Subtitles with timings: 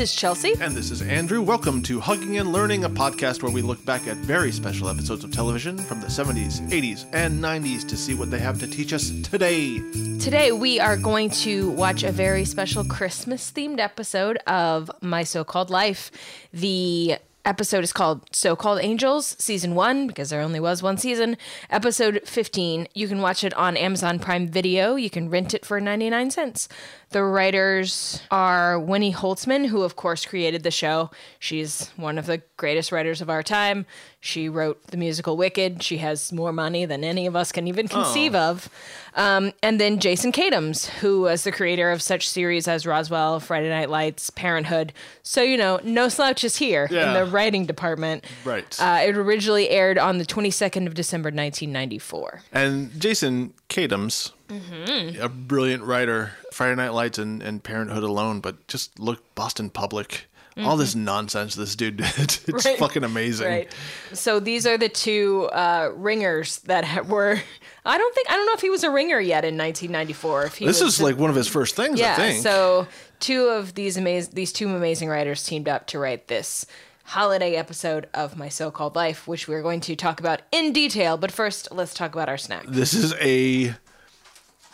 [0.00, 0.54] This is Chelsea.
[0.58, 1.42] And this is Andrew.
[1.42, 5.24] Welcome to Hugging and Learning, a podcast where we look back at very special episodes
[5.24, 8.94] of television from the 70s, 80s, and 90s to see what they have to teach
[8.94, 9.78] us today.
[10.18, 15.44] Today, we are going to watch a very special Christmas themed episode of My So
[15.44, 16.10] Called Life.
[16.54, 17.16] The
[17.50, 21.36] episode is called So Called Angels, season one, because there only was one season.
[21.68, 22.86] Episode 15.
[22.94, 24.94] You can watch it on Amazon Prime Video.
[24.94, 26.68] You can rent it for 99 cents.
[27.10, 31.10] The writers are Winnie Holzman, who, of course, created the show.
[31.40, 33.84] She's one of the greatest writers of our time.
[34.20, 35.82] She wrote the musical Wicked.
[35.82, 38.50] She has more money than any of us can even conceive oh.
[38.50, 38.68] of.
[39.14, 43.68] Um, and then Jason Katims, who was the creator of such series as Roswell, Friday
[43.68, 44.92] Night Lights, Parenthood.
[45.22, 48.24] So, you know, no slouches here in the writing department.
[48.44, 48.76] Right.
[48.80, 52.42] Uh, it originally aired on the 22nd of December, 1994.
[52.52, 55.22] And Jason Katims, Mm-hmm.
[55.22, 60.26] a brilliant writer, Friday Night Lights and, and Parenthood alone, but just look, Boston Public.
[60.64, 62.06] All this nonsense this dude did.
[62.18, 62.56] It's Mm-hmm.
[62.68, 62.78] Right.
[62.78, 63.46] fucking amazing.
[63.48, 63.74] Right.
[64.12, 67.40] So these are the two uh, ringers that were.
[67.84, 70.44] I don't think I don't know if he was a ringer yet in 1994.
[70.44, 72.12] If he This was is like one of his first things, yeah.
[72.12, 72.42] I think.
[72.42, 72.86] So
[73.20, 76.66] two of these amazing these two amazing writers teamed up to write this
[77.04, 81.16] holiday episode of My So-Called Life, which we're going to talk about in detail.
[81.16, 82.66] But first, let's talk about our snack.
[82.68, 83.74] this is a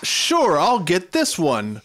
[0.02, 1.80] sure I'll get this one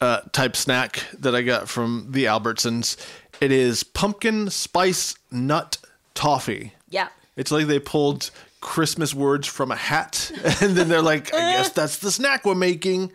[0.00, 2.96] uh, type snack that I got from the Albertsons.
[3.40, 5.78] It is pumpkin spice nut
[6.14, 6.74] toffee.
[6.88, 7.08] Yeah.
[7.36, 11.70] It's like they pulled Christmas words from a hat, and then they're like, I guess
[11.70, 13.12] that's the snack we're making.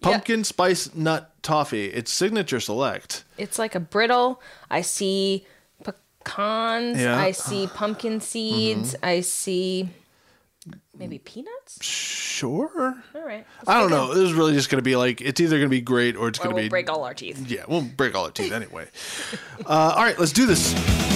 [0.00, 1.86] Pumpkin spice nut toffee.
[1.86, 3.24] It's signature select.
[3.36, 4.40] It's like a brittle.
[4.70, 5.46] I see
[5.82, 7.00] pecans.
[7.00, 7.18] Yeah.
[7.18, 8.94] I see pumpkin seeds.
[8.94, 9.04] Mm-hmm.
[9.04, 9.88] I see
[10.96, 11.78] maybe peanuts.
[11.82, 13.02] Sure.
[13.14, 13.46] All right.
[13.66, 14.08] I don't know.
[14.14, 16.28] This is really just going to be like, it's either going to be great or
[16.28, 16.68] it's going to we'll be.
[16.68, 17.50] break all our teeth.
[17.50, 18.88] Yeah, we'll break all our teeth anyway.
[19.66, 21.07] uh, all right, let's do this.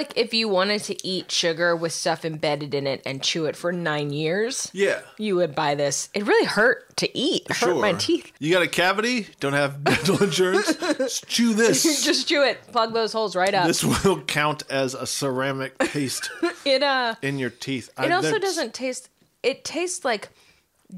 [0.00, 3.54] Like if you wanted to eat sugar with stuff embedded in it and chew it
[3.54, 4.70] for nine years.
[4.72, 5.00] Yeah.
[5.18, 6.08] You would buy this.
[6.14, 7.42] It really hurt to eat.
[7.50, 8.32] It hurt my teeth.
[8.38, 9.26] You got a cavity?
[9.40, 10.74] Don't have dental insurance?
[10.74, 11.82] Just chew this.
[12.04, 12.62] Just chew it.
[12.72, 13.66] Plug those holes right up.
[13.66, 16.30] this will count as a ceramic paste
[16.64, 17.90] it uh in your teeth.
[18.02, 19.10] it also doesn't taste
[19.42, 20.30] it tastes like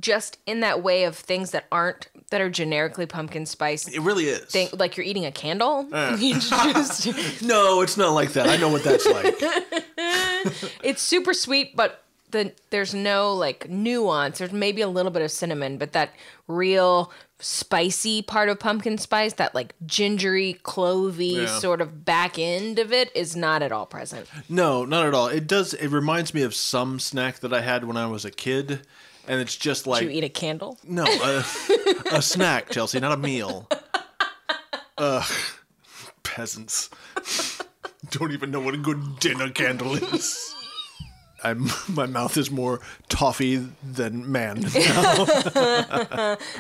[0.01, 3.87] just in that way of things that aren't that are generically pumpkin spice.
[3.89, 4.41] It really is.
[4.47, 5.87] Thing, like you're eating a candle.
[5.93, 6.17] Uh.
[6.21, 7.07] You just-
[7.43, 8.49] no, it's not like that.
[8.49, 9.35] I know what that's like.
[10.83, 14.39] it's super sweet, but the there's no like nuance.
[14.39, 16.11] There's maybe a little bit of cinnamon, but that
[16.49, 21.59] real spicy part of pumpkin spice, that like gingery, clovey Yeah.
[21.59, 24.27] sort of back end of it, is not at all present.
[24.49, 25.27] No, not at all.
[25.27, 25.75] It does.
[25.75, 28.87] It reminds me of some snack that I had when I was a kid,
[29.29, 30.79] and it's just like Do you eat a candle?
[30.85, 31.45] no, a,
[32.13, 33.69] a snack, Chelsea, not a meal.
[34.99, 35.31] Ugh,
[36.23, 36.91] peasants
[38.11, 40.55] don't even know what a good dinner candle is.
[41.45, 44.65] I'm, my mouth is more toffee than man.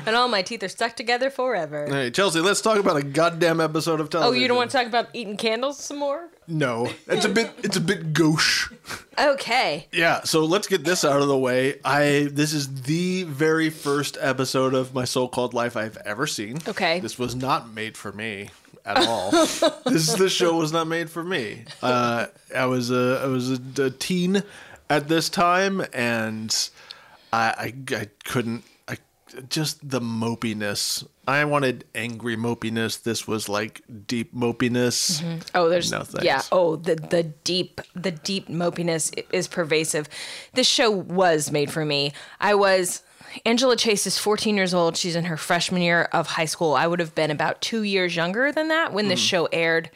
[0.04, 1.86] And all my teeth are stuck together forever.
[1.86, 4.86] Hey, Chelsea, let's talk about a goddamn episode of Oh, you don't want to talk
[4.86, 6.28] about eating candles some more?
[6.46, 7.52] No, it's a bit.
[7.62, 8.70] It's a bit gauche.
[9.18, 9.86] Okay.
[9.92, 11.78] Yeah, so let's get this out of the way.
[11.84, 16.58] I this is the very first episode of my so-called life I've ever seen.
[16.66, 17.00] Okay.
[17.00, 18.50] This was not made for me
[18.84, 19.30] at all.
[19.30, 21.64] this the show was not made for me.
[21.80, 24.42] Uh, I was a I was a, a teen
[24.92, 26.70] at this time, and
[27.32, 28.64] I I, I couldn't.
[28.86, 28.98] I
[29.48, 31.06] just the mopiness.
[31.26, 33.02] I wanted angry mopiness.
[33.02, 35.22] This was like deep mopiness.
[35.22, 35.38] Mm-hmm.
[35.54, 36.24] Oh, there's No thanks.
[36.24, 36.42] yeah.
[36.52, 40.08] Oh, the the deep the deep mopiness is pervasive.
[40.52, 42.12] This show was made for me.
[42.38, 43.02] I was
[43.46, 44.98] Angela Chase is 14 years old.
[44.98, 46.74] She's in her freshman year of high school.
[46.74, 49.28] I would have been about two years younger than that when this mm.
[49.28, 49.90] show aired.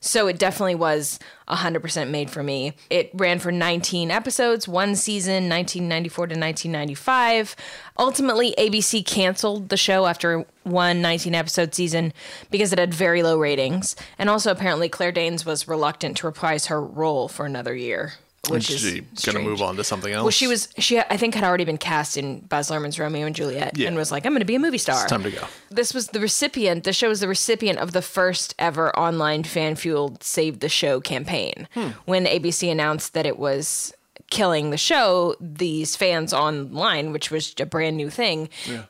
[0.00, 1.18] So it definitely was
[1.48, 2.74] 100% made for me.
[2.90, 7.56] It ran for 19 episodes, one season, 1994 to 1995.
[7.98, 12.12] Ultimately, ABC canceled the show after one 19 episode season
[12.50, 13.96] because it had very low ratings.
[14.18, 18.14] And also, apparently, Claire Danes was reluctant to reprise her role for another year.
[18.48, 20.22] Which is she gonna move on to something else.
[20.24, 20.68] Well, she was.
[20.78, 23.88] She I think had already been cast in Baz Luhrmann's Romeo and Juliet, Yeah.
[23.88, 25.44] and was like, "I'm going to be a movie star." It's time to go.
[25.70, 26.84] This was the recipient.
[26.84, 31.00] The show was the recipient of the first ever online fan fueled "Save the Show"
[31.00, 31.88] campaign Hmm.
[32.06, 33.92] when ABC announced that it was
[34.30, 38.48] killing the show, these fans online, which was a brand new thing,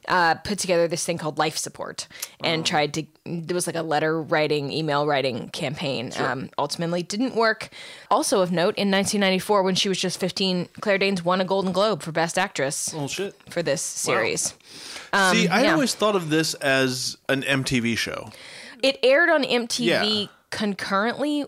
[0.08, 2.08] uh, put together this thing called life support
[2.43, 3.05] and tried to.
[3.25, 6.12] There was like a letter writing, email writing campaign.
[6.19, 7.69] Um, ultimately, didn't work.
[8.11, 11.70] Also of note, in 1994, when she was just 15, Claire Danes won a Golden
[11.73, 13.35] Globe for Best Actress Oh shit.
[13.50, 14.55] for this series.
[15.12, 15.73] See, I Um, yeah.
[15.73, 18.31] always thought of this as an MTV show.
[18.82, 20.26] It aired on MTV Yeah.
[20.50, 21.44] concurrently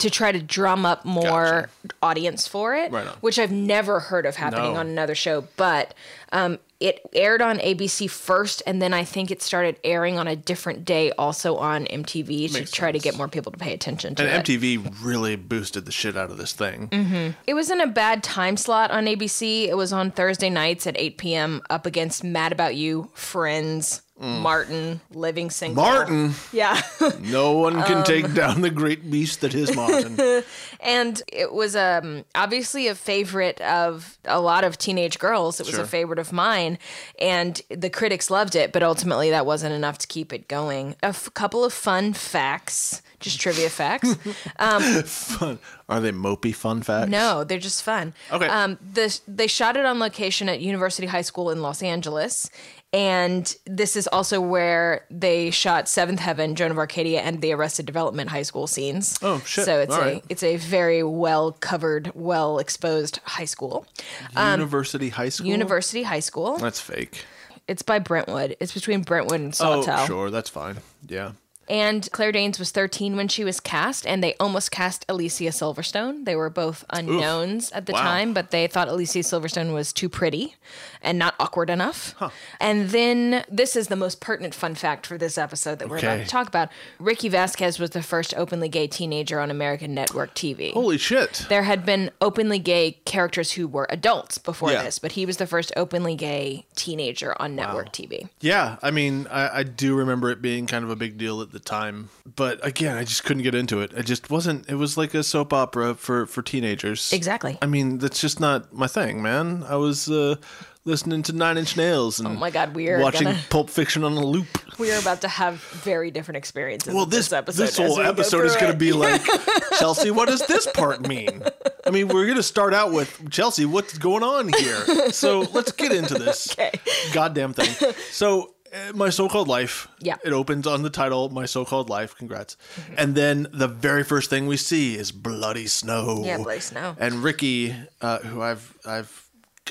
[0.00, 1.68] to try to drum up more
[2.02, 4.80] audience for it, Right which I've never heard of happening No.
[4.80, 5.44] on another show.
[5.56, 5.94] But
[6.32, 10.34] um, it aired on ABC first, and then I think it started airing on a
[10.34, 14.14] different day also on MTV to Makes try to get more people to pay attention
[14.14, 14.28] to it.
[14.30, 14.60] And it.
[14.60, 16.88] MTV really boosted the shit out of this thing.
[16.88, 17.30] Mm-hmm.
[17.46, 19.68] It was in a bad time slot on ABC.
[19.68, 21.62] It was on Thursday nights at 8 p.m.
[21.68, 25.82] up against Mad About You, Friends, Martin, Living Single.
[25.82, 25.86] Mm.
[25.86, 26.80] Martin, Yeah.
[27.20, 30.42] no one Um, can take down the great beast that is Martin.
[30.80, 35.74] and it was um obviously a favorite of a lot of teenage girls it was
[35.74, 35.84] Sure.
[35.84, 36.78] a favorite of mine
[37.18, 41.06] and the critics loved it but ultimately that wasn't enough to keep it going a
[41.06, 44.14] f- couple of fun facts just trivia facts
[45.04, 45.58] fun.
[45.88, 47.10] Are they mopey fun facts?
[47.10, 48.46] no they're just fun Okay.
[48.46, 52.50] um the, they shot it on location at university high school in los angeles
[52.92, 57.86] and this is also where they shot Seventh Heaven, Joan of Arcadia, and the Arrested
[57.86, 59.18] Development high school scenes.
[59.22, 59.64] Oh, shit.
[59.64, 60.24] So it's All a right.
[60.28, 63.86] it's a very well covered, well exposed high school.
[64.34, 65.46] Um, University High School.
[65.46, 66.58] University High School.
[66.58, 67.24] That's fake.
[67.68, 68.56] It's by Brentwood.
[68.58, 70.30] It's between Brentwood and Oh, sure.
[70.30, 70.78] That's fine.
[71.06, 71.32] Yeah.
[71.70, 76.24] And Claire Danes was 13 when she was cast, and they almost cast Alicia Silverstone.
[76.24, 78.02] They were both unknowns at the Wow.
[78.02, 80.56] time, but they thought Alicia Silverstone was too pretty
[81.00, 82.14] and not awkward enough.
[82.58, 86.16] And then this is the most pertinent fun fact for this episode that we're about
[86.18, 86.70] to talk about.
[86.98, 90.72] Ricky Vasquez was the first openly gay teenager on American network TV.
[90.72, 91.46] Holy shit.
[91.48, 94.82] There had been openly gay characters who were adults before Yeah.
[94.82, 98.28] this, but he was the first openly gay teenager on network TV.
[98.40, 101.52] Yeah, I mean, I, I do remember it being kind of a big deal at
[101.52, 103.92] the time, but again, I just couldn't get into it.
[103.92, 104.68] It just wasn't.
[104.68, 107.12] It was like a soap opera for for teenagers.
[107.12, 107.58] Exactly.
[107.62, 109.64] I mean, that's just not my thing, man.
[109.68, 110.36] I was uh,
[110.84, 114.02] listening to Nine Inch Nails and Oh my God, we are watching gonna- Pulp Fiction
[114.04, 114.46] on a loop.
[114.78, 116.94] We are about to have very different experiences.
[116.94, 117.62] Well, this this episode.
[117.62, 119.22] this whole we go episode is going to be like
[119.78, 120.10] Chelsea.
[120.10, 121.42] What does this part mean?
[121.86, 123.66] I mean, we're going to start out with Chelsea.
[123.66, 125.10] What's going on here?
[125.12, 126.72] So let's get into this okay.
[127.12, 127.92] goddamn thing.
[128.10, 128.54] So.
[128.72, 129.88] Uh, My so-called life.
[130.00, 130.16] Yeah.
[130.24, 132.56] It opens on the title, "My so-called life." Congrats.
[132.96, 136.22] And then the very first thing we see is bloody snow.
[136.24, 136.96] Yeah, bloody snow.
[136.98, 139.26] And Ricky, uh, who I've I've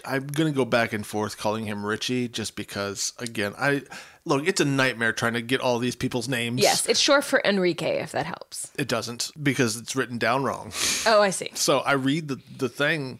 [0.05, 3.83] I'm gonna go back and forth calling him Richie, just because again I
[4.25, 4.47] look.
[4.47, 6.61] It's a nightmare trying to get all these people's names.
[6.61, 8.71] Yes, it's short for Enrique, if that helps.
[8.77, 10.71] It doesn't because it's written down wrong.
[11.05, 11.51] Oh, I see.
[11.55, 13.19] So I read the, the thing.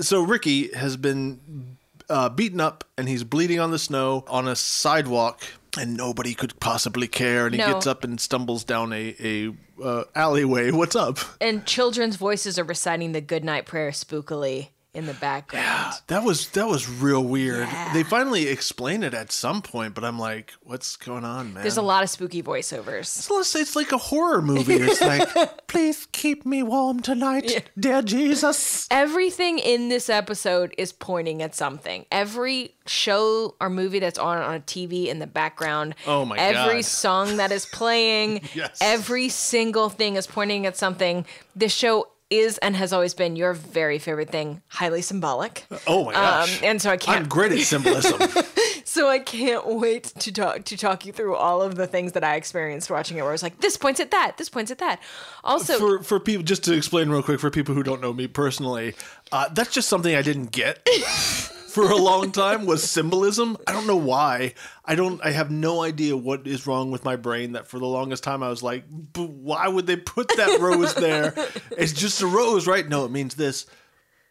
[0.00, 1.76] So Ricky has been
[2.10, 5.42] uh, beaten up and he's bleeding on the snow on a sidewalk,
[5.78, 7.46] and nobody could possibly care.
[7.46, 7.72] And he No.
[7.72, 10.70] gets up and stumbles down a a uh, alleyway.
[10.80, 11.18] What's up?
[11.40, 15.64] And children's voices are reciting the goodnight prayer spookily in the background.
[15.64, 17.68] Yeah, That was that was real weird.
[17.68, 17.92] Yeah.
[17.92, 21.62] They finally explain it at some point, but I'm like, what's going on, man?
[21.62, 23.06] There's a lot of spooky voiceovers.
[23.06, 24.74] So let's say it's like a horror movie.
[24.74, 25.00] It's
[25.36, 28.88] like, please keep me warm tonight, dear Jesus.
[28.90, 32.04] Everything in this episode is pointing at something.
[32.10, 35.94] Every show or movie that's on on a TV in the background.
[36.06, 36.84] Oh my every God.
[36.84, 38.40] song that is playing.
[38.52, 38.78] Yes.
[38.82, 41.24] Every single thing is pointing at something.
[41.54, 45.66] This show is and has always been your very favorite thing, highly symbolic.
[45.86, 46.58] Oh my gosh.
[46.62, 47.22] Um, and so I can't.
[47.22, 48.20] I'm great at symbolism.
[48.82, 52.24] So I can't wait to talk to talk you through all of the things that
[52.24, 53.20] I experienced watching it.
[53.20, 55.00] Where I was like, this points at that, this points at that.
[55.44, 58.26] Also, for for people just to explain real quick for people who don't know me
[58.26, 58.94] personally
[59.32, 60.84] uh, that's just something i didn't get
[61.70, 63.56] for a long time was symbolism.
[63.66, 64.54] I don't know why.
[64.84, 67.86] I don't i have no idea what is wrong with my brain that for the
[67.86, 68.84] longest time i was like
[69.16, 71.32] why would they put that rose there?
[71.78, 72.88] It's just a rose right?
[72.88, 73.66] No it means this.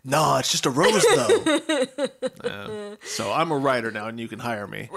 [0.04, 1.60] No it's just a rose though.
[2.44, 2.96] Yeah.
[3.04, 4.90] so i'm a writer now and you can hire me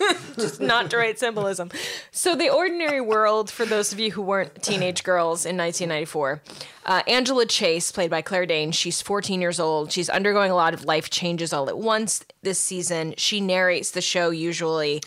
[0.60, 1.70] not to write symbolism.
[2.10, 6.42] So, the ordinary world, for those of you who weren't teenage girls in 1994,
[6.84, 9.92] uh, Angela Chase, played by Claire Danes, she's 14 years old.
[9.92, 13.14] She's undergoing a lot of life changes all at once this season.
[13.16, 15.02] She narrates the show usually.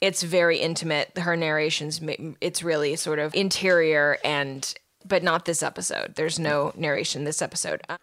[0.00, 1.16] It's very intimate.
[1.16, 2.00] Her narrations,
[2.40, 4.72] it's really sort of interior and.
[5.04, 6.14] But not this episode.
[6.14, 7.80] There's no narration this episode.
[7.88, 7.96] Uh,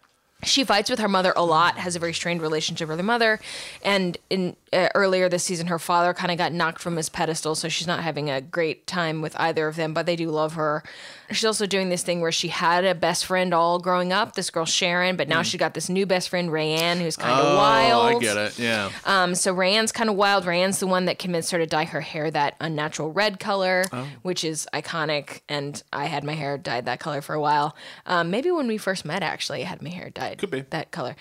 [0.44, 3.40] she fights with her mother a lot, has a very strained relationship with her mother,
[3.84, 7.56] and in uh, earlier this season, her father kind of got knocked from his pedestal,
[7.56, 9.94] so she's not having a great time with either of them.
[9.94, 10.84] But they do love her.
[11.32, 14.50] She's also doing this thing where she had a best friend all growing up, this
[14.50, 17.52] girl Sharon, but now she's got this new best friend Rayanne, who's kind of Mm.
[17.52, 18.16] oh, wild.
[18.16, 18.58] I get it.
[18.60, 18.90] Yeah.
[19.06, 20.46] Um, so Rayanne's kind of wild.
[20.46, 24.08] Rayanne's the one that convinced her to dye her hair that unnatural red color, Oh.
[24.24, 25.42] which is iconic.
[25.48, 27.76] And I had my hair dyed that color for a while.
[28.08, 30.62] Um, maybe when we first met, actually, I had my hair dyed Could be.
[30.72, 31.16] that color.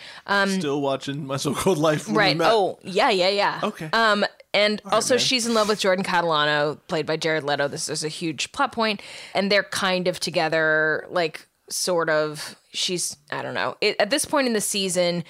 [0.46, 2.06] Still watching my so-called life.
[2.06, 2.36] when we Right.
[2.40, 3.37] Oh, yeah, yeah, yeah.
[3.62, 3.88] Okay.
[3.92, 5.18] Um, and also, man.
[5.20, 7.68] she's in love with Jordan Catalano, played by Jared Leto.
[7.68, 9.00] This is a huge plot point,
[9.34, 12.56] and they're kind of together, like sort of.
[12.72, 13.76] She's I don't know.
[13.80, 15.24] It, at this point in the season,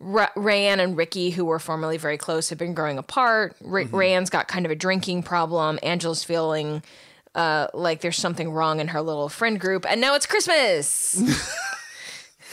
[0.00, 3.56] Ra- Rayanne and Ricky, who were formerly very close, have been growing apart.
[3.60, 3.94] Ra- Mm-hmm.
[3.94, 5.78] Rayanne's got kind of a drinking problem.
[5.82, 6.82] Angela's feeling.
[7.34, 11.20] Uh, like there's something wrong in her little friend group, and now it's Christmas.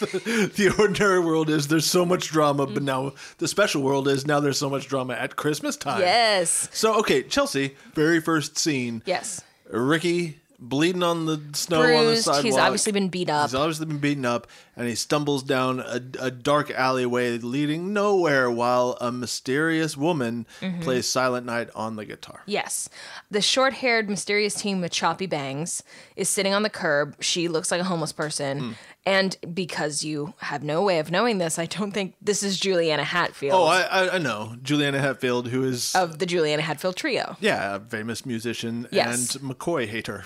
[0.55, 4.39] the ordinary world is there's so much drama, but now the special world is now
[4.39, 6.01] there's so much drama at Christmas time.
[6.01, 9.03] yes, So okay, Chelsea, very first scene.
[9.05, 9.41] yes.
[9.69, 12.25] Ricky bleeding on the snow on the Bruised.
[12.25, 12.43] sidewalk.
[12.45, 13.49] He's obviously been beat up.
[13.49, 18.51] He's obviously been beaten up, and he stumbles down a, a dark alleyway leading nowhere
[18.51, 20.81] while a mysterious woman Mm-hmm.
[20.81, 22.41] plays Silent Night on the guitar.
[22.45, 22.89] Yes.
[23.31, 25.81] The short haired, mysterious teen with choppy bangs
[26.15, 27.15] is sitting on the curb.
[27.23, 28.75] She looks like a homeless person.
[29.05, 33.03] And because you have no way of knowing this, I don't think this is Juliana
[33.03, 34.55] Hatfield Oh, I, I, I know.
[34.61, 37.35] Juliana Hatfield, who is, of the Juliana Hatfield trio.
[37.39, 39.35] yeah, a famous musician Yes.
[39.35, 40.25] and McCoy hater.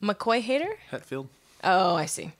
[0.00, 0.68] McCoy hater?
[0.90, 1.28] Hatfield.
[1.64, 2.30] Oh, I see.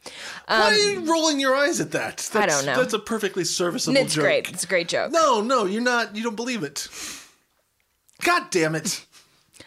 [0.47, 2.19] Why are you rolling your eyes at that?
[2.19, 2.77] That's, Um, I don't know.
[2.77, 4.23] That's a perfectly serviceable It's joke.
[4.25, 4.49] great.
[4.51, 5.11] It's a great joke.
[5.11, 6.15] No, no, you're not.
[6.15, 6.87] You don't believe it.
[8.23, 9.05] God damn it.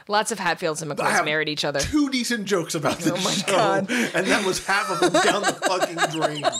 [0.10, 1.80] Lots of Hatfields and McCoys married each other.
[1.80, 3.92] Two decent jokes about this Oh my show, God.
[3.92, 6.44] and that was half of them down the fucking drain.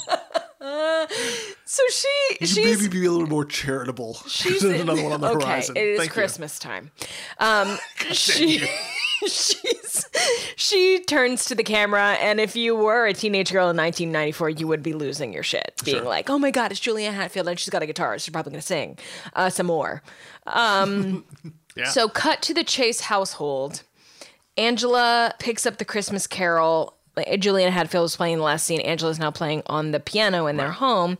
[1.65, 2.08] So she
[2.41, 4.15] You she's maybe be a little more charitable.
[4.27, 5.77] she's There's another one on the okay, horizon.
[5.77, 6.13] It is Thank you.
[6.13, 6.91] Christmas time.
[7.39, 7.77] Um,
[8.12, 8.68] she
[9.27, 10.06] she's
[10.56, 14.68] she turns to the camera, and if you were a teenage girl in 1994, you
[14.68, 16.06] would be losing your shit, being Sure.
[16.06, 18.18] like, "Oh my god, it's Juliana Hatfield, and she's got a guitar.
[18.20, 18.98] She's probably gonna sing
[19.36, 20.01] uh, some more."
[21.79, 21.89] Yeah.
[21.89, 23.83] So, cut to the Chase household.
[24.57, 26.95] Angela picks up the Christmas Carol.
[27.39, 28.79] Julian Hatfield was playing the last scene.
[28.81, 31.17] Angela's now playing on the piano in their home.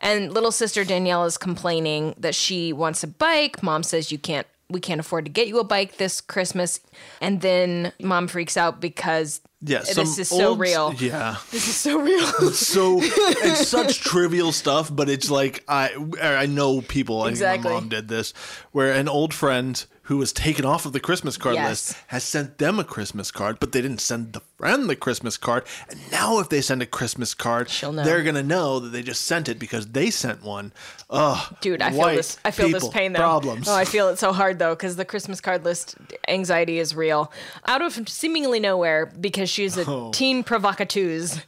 [0.00, 3.60] And little sister Danielle is complaining that she wants a bike.
[3.62, 6.78] Mom says, You can't, we can't afford to get you a bike this Christmas.
[7.20, 10.94] And then mom freaks out because yeah, this is so old- real.
[10.94, 11.36] Yeah.
[11.50, 12.26] This is so real.
[12.52, 15.90] so it's such trivial stuff, but it's like I
[16.22, 17.22] I know people.
[17.22, 17.62] I Exactly.
[17.62, 18.32] think my mom did this,
[18.70, 21.68] where an old friend who was taken off of the Christmas card Yes.
[21.68, 25.36] list has sent them a Christmas card, but they didn't send the friend the Christmas
[25.36, 25.62] card.
[25.88, 28.02] And now, if they send a Christmas card, She'll know.
[28.02, 30.72] they're gonna know that they just sent it because they sent one.
[31.10, 32.38] Ugh, Dude, I feel this.
[32.44, 33.20] I feel this pain though.
[33.20, 33.68] Problems.
[33.68, 35.94] Oh, I feel it so hard though because the Christmas card list
[36.26, 37.32] anxiety is real.
[37.66, 40.10] Out of seemingly nowhere, because she's a Oh.
[40.12, 41.38] teen provocateuse,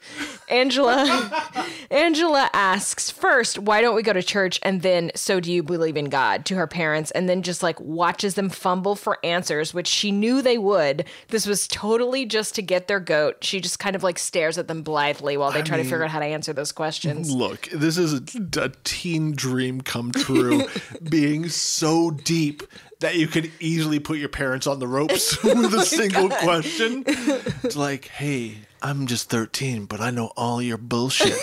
[0.48, 1.44] Angela.
[1.90, 5.96] Angela asks first, "Why don't we go to church?" And then, "So do you believe
[5.96, 9.86] in God?" to her parents, and then just like watches them fumble for answers, which
[9.86, 11.04] she knew they would.
[11.28, 13.38] This was totally just to get their goat.
[13.42, 16.10] She just kind of like stares at them blithely while they try to figure out
[16.10, 17.30] how to answer those questions.
[17.30, 20.66] Look, this is a, a teen dream come true,
[21.08, 22.62] being so deep
[23.02, 27.04] that you could easily put your parents on the ropes with a single question.
[27.06, 31.38] It's like, hey, I'm just 13, but I know all your bullshit.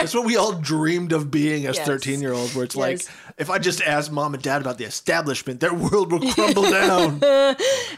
[0.00, 1.86] That's what we all dreamed of being as Yes.
[1.86, 3.02] 13 year olds, where it's like,
[3.38, 7.22] if I just asked mom and dad about the establishment, their world will crumble down.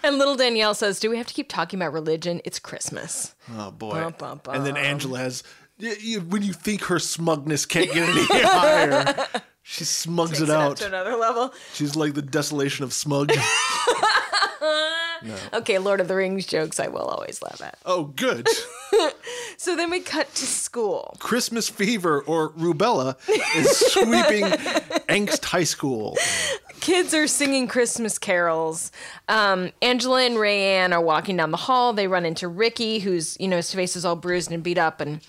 [0.03, 2.41] And little Danielle says, "Do we have to keep talking about religion?
[2.45, 4.13] It's Christmas." Oh boy!
[4.19, 4.77] Bum, bum, And then.
[4.77, 5.43] Angela has,
[5.79, 9.27] when you think her smugness can't get any higher,
[9.63, 10.77] she smugs Takes it up out.
[10.79, 11.53] to another level.
[11.73, 13.33] She's like the desolation of smug.
[15.55, 17.79] Okay, Lord of the Rings jokes I will always laugh at.
[17.85, 18.49] oh, good.
[19.57, 21.17] So then we cut to school.
[21.21, 23.17] Christmas fever or rubella
[23.57, 24.45] is sweeping
[25.09, 26.17] Angst High School.
[26.81, 28.91] Kids are singing Christmas carols.
[29.29, 31.93] Um, Angela and Rayanne are walking down the hall.
[31.93, 35.01] They run into Ricky, who's, you know, his face is all bruised and beat up.
[35.01, 35.21] And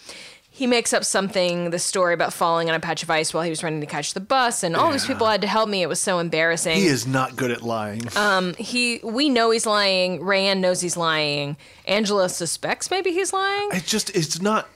[0.56, 3.50] he makes up something, the story about falling on a patch of ice while he
[3.50, 4.62] was running to catch the bus.
[4.62, 5.82] And all these people had to help me.
[5.82, 6.78] It was so embarrassing.
[6.78, 8.04] He is not good at lying.
[8.16, 10.20] Um, he we know he's lying.
[10.20, 11.58] Rayanne knows he's lying.
[11.86, 13.70] Angela suspects maybe he's lying.
[13.72, 14.70] It's just, it's not.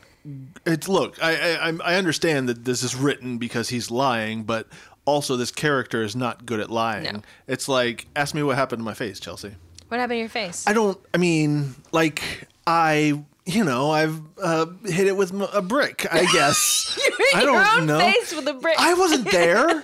[0.65, 1.24] It's look.
[1.24, 4.67] I, I I understand that this is written because he's lying, but
[5.05, 7.03] also this character is not good at lying.
[7.03, 7.22] No.
[7.46, 9.53] It's like, ask me what happened to my face, Chelsea.
[9.89, 10.65] What happened to your face?
[10.67, 10.98] I don't.
[11.13, 16.06] I mean, like I you know, I've uh, hit it with m- a brick.
[16.12, 17.00] I guess.
[17.34, 18.00] I don't own know.
[18.00, 18.75] face with a brick.
[18.80, 19.84] I wasn't there.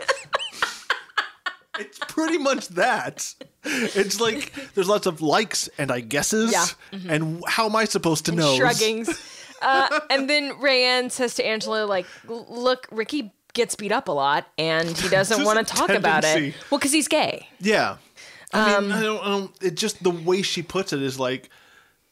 [1.79, 3.34] it's pretty much that.
[3.63, 6.51] It's like there's lots of likes and I guesses.
[6.51, 6.65] Yeah.
[7.08, 8.55] And how am I supposed to know?
[8.55, 9.10] shruggings.
[9.62, 14.46] Uh, and then Rayanne says to Angela, like, look, Ricky gets beat up a lot
[14.58, 16.53] and he doesn't want to talk about it.
[16.70, 17.48] Well, because he's gay.
[17.60, 17.98] Yeah.
[18.51, 19.51] I Um, mean, I don't, I don't.
[19.63, 21.50] It just the way she puts it is like,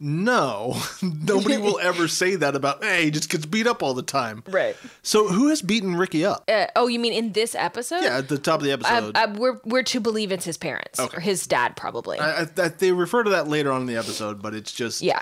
[0.01, 2.84] no, nobody will ever say that about.
[2.84, 4.43] Hey, he just gets beat up all the time.
[4.48, 4.75] Right.
[5.03, 6.43] So who has beaten Ricky up?
[6.50, 8.01] Uh, oh, you mean in this episode?
[8.01, 9.15] yeah, at the top of the Uh, episode.
[9.15, 12.20] uh, we're we're to believe it's his parents or his dad, probably.
[12.20, 15.22] I, I, they refer to that later on in the episode, but it's just Yeah.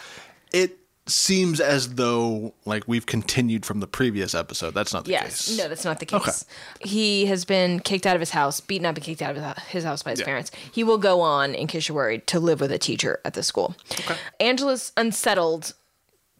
[0.51, 0.78] It
[1.11, 4.73] seems as though like we've continued from the previous episode.
[4.73, 5.21] That's not the case.
[5.21, 5.47] yes.
[5.47, 5.57] case.
[5.57, 6.21] No, that's not the case.
[6.21, 6.87] Okay.
[6.89, 9.83] He has been kicked out of his house, beaten up and kicked out of his-
[9.83, 10.25] house by his Yeah.
[10.25, 10.51] parents.
[10.71, 13.43] He will go on, in case you're worried, to live with a teacher at the
[13.43, 13.75] school.
[13.91, 14.15] Okay.
[14.39, 15.73] Angela's unsettled.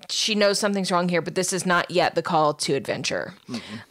[0.10, 3.34] She knows something's wrong here, but this is not yet the call to adventure.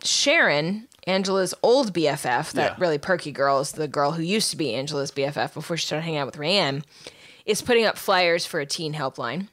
[0.03, 2.77] Sharon, Angela's old BFF, that Yeah.
[2.79, 6.05] really perky girl, is the girl who used to be Angela's BFF before she started
[6.05, 6.83] hanging out with Rayanne,
[7.45, 9.49] is putting up flyers for a teen helpline.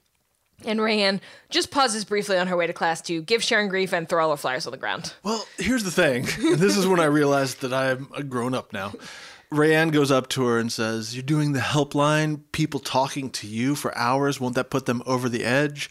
[0.63, 1.19] And Rayanne
[1.49, 4.31] just pauses briefly on her way to class to give Sharon grief and throw all
[4.31, 5.13] her flyers on the ground.
[5.23, 6.27] Well, here's the thing.
[6.39, 8.93] And this is when I realized that I'm a grown up now.
[9.51, 13.75] Rayanne goes up to her and says, You're doing the helpline, people talking to you
[13.75, 14.39] for hours.
[14.39, 15.89] Won't that put them over the edge?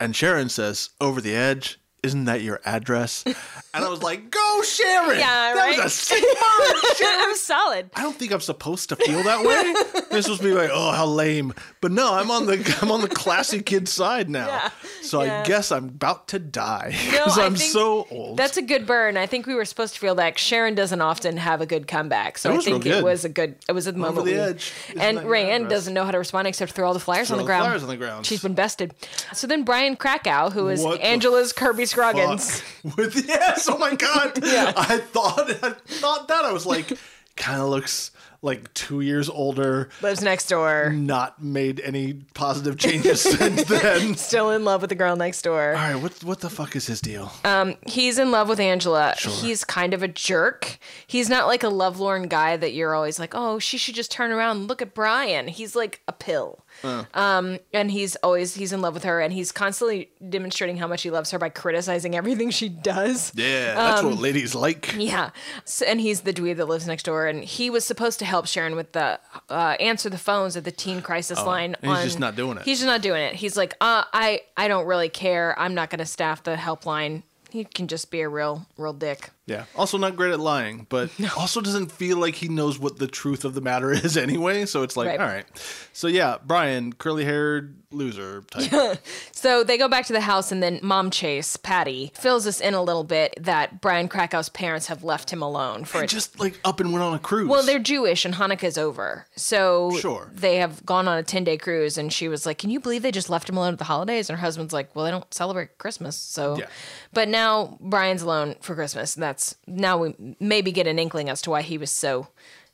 [0.00, 1.78] And Sharon says, Over the edge?
[2.06, 3.24] Isn't that your address?
[3.26, 5.18] And I was like, Go, Sharon!
[5.18, 5.76] Yeah, that right?
[5.76, 6.22] was a sick
[6.96, 7.20] Sharon!
[7.20, 7.90] I'm solid.
[7.94, 9.74] I don't think I'm supposed to feel that way.
[10.22, 11.52] Supposed to be like, oh, how lame.
[11.80, 14.46] But no, I'm on the I'm on the classy kid side now.
[14.46, 14.70] Yeah,
[15.02, 15.40] So yeah.
[15.42, 18.36] I guess I'm about to die because I I'm so old.
[18.38, 19.16] That's a good burn.
[19.16, 22.38] I think we were supposed to feel that Sharon doesn't often have a good comeback,
[22.38, 23.56] so I think it was a good.
[23.68, 24.26] It was a moment.
[24.26, 24.72] the edge.
[24.88, 27.42] Isn't And Rayanne doesn't know how to respond except throw all the flyers on the
[27.42, 27.64] the ground.
[27.66, 28.26] flyers on the ground.
[28.26, 28.94] She's been bested.
[29.34, 32.62] So then Brian Krakow, who is What Angela's Kirby Scroggins.
[32.96, 34.32] With yes, oh my god.
[34.44, 36.92] I thought I thought that I was like,
[37.36, 38.10] kind of looks
[38.42, 39.88] like two years older.
[40.02, 44.14] lives next door, Not made any positive changes since then.
[44.14, 45.70] still in love with the girl next door.
[45.70, 47.32] All right, what what the fuck is his deal?
[47.44, 49.14] Um, he's in love with Angela.
[49.18, 50.78] He's kind of a jerk.
[51.06, 54.30] He's not like a lovelorn guy that you're always like, oh, she should just turn
[54.32, 55.48] around and look at Brian.
[55.48, 56.65] He's like a pill.
[56.84, 61.02] Um, and he's always he's in love with her, and he's constantly demonstrating how much
[61.02, 63.32] he loves her by criticizing everything she does.
[63.34, 64.94] yeah, that's um, what ladies like.
[64.96, 65.30] Yeah,
[65.64, 68.46] so, and he's the dweeb that lives next door, and he was supposed to help
[68.46, 71.76] Sharon with the uh, answer the phones at the teen crisis line.
[71.80, 72.64] he's on- just not doing it.
[72.64, 73.34] He's just not doing it.
[73.34, 75.58] He's like, uh, I I don't really care.
[75.58, 77.22] I'm not going to staff the helpline.
[77.50, 79.30] He can just be a real real dick.
[79.46, 79.64] Yeah.
[79.76, 83.44] Also not great at lying, but also doesn't feel like he knows what the truth
[83.44, 84.66] of the matter is anyway.
[84.66, 85.20] So it's like, Right.
[85.20, 85.46] all right.
[85.92, 88.98] So yeah, Brian, curly haired loser type.
[89.32, 92.74] So they go back to the house, and then Mom Chase, Patty, fills us in
[92.74, 96.58] a little bit that Brian Krakow's parents have left him alone for a just like
[96.64, 97.48] up and went on a cruise.
[97.48, 99.26] Well, they're Jewish and Hanukkah's over.
[99.36, 100.30] So Sure.
[100.34, 101.96] they have gone on a 10 day cruise.
[101.98, 104.28] And she was like, Can you believe they just left him alone at the holidays?
[104.28, 106.16] And her husband's like, Well, they don't celebrate Christmas.
[106.16, 106.66] So, Yeah.
[107.12, 109.14] but now Brian's alone for Christmas.
[109.14, 109.35] And that's
[109.66, 112.28] now we maybe get an inkling as to why he was so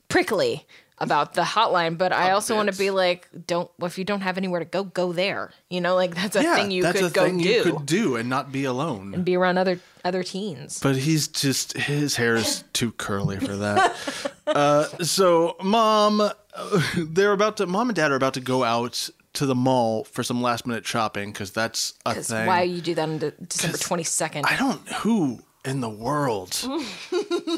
[0.07, 0.65] prickly
[0.99, 1.97] about the hotline.
[1.97, 4.65] But I also want to be like, Don't, well, if you don't have anywhere to
[4.65, 5.51] go, go there.
[5.69, 7.49] You know, like that's a yeah, thing you that's could a go thing do.
[7.49, 9.13] you could do and not be alone.
[9.13, 10.79] And be around other other teens.
[10.81, 14.31] But he's just his hair is too curly for that.
[14.47, 16.29] uh, so mom,
[16.97, 17.65] they're about to.
[17.65, 20.85] Mom and dad are about to go out to the mall for some last minute
[20.85, 22.45] shopping because that's a thing.
[22.45, 24.43] why you do that on De- December 22nd?
[24.45, 26.53] I don't who in the world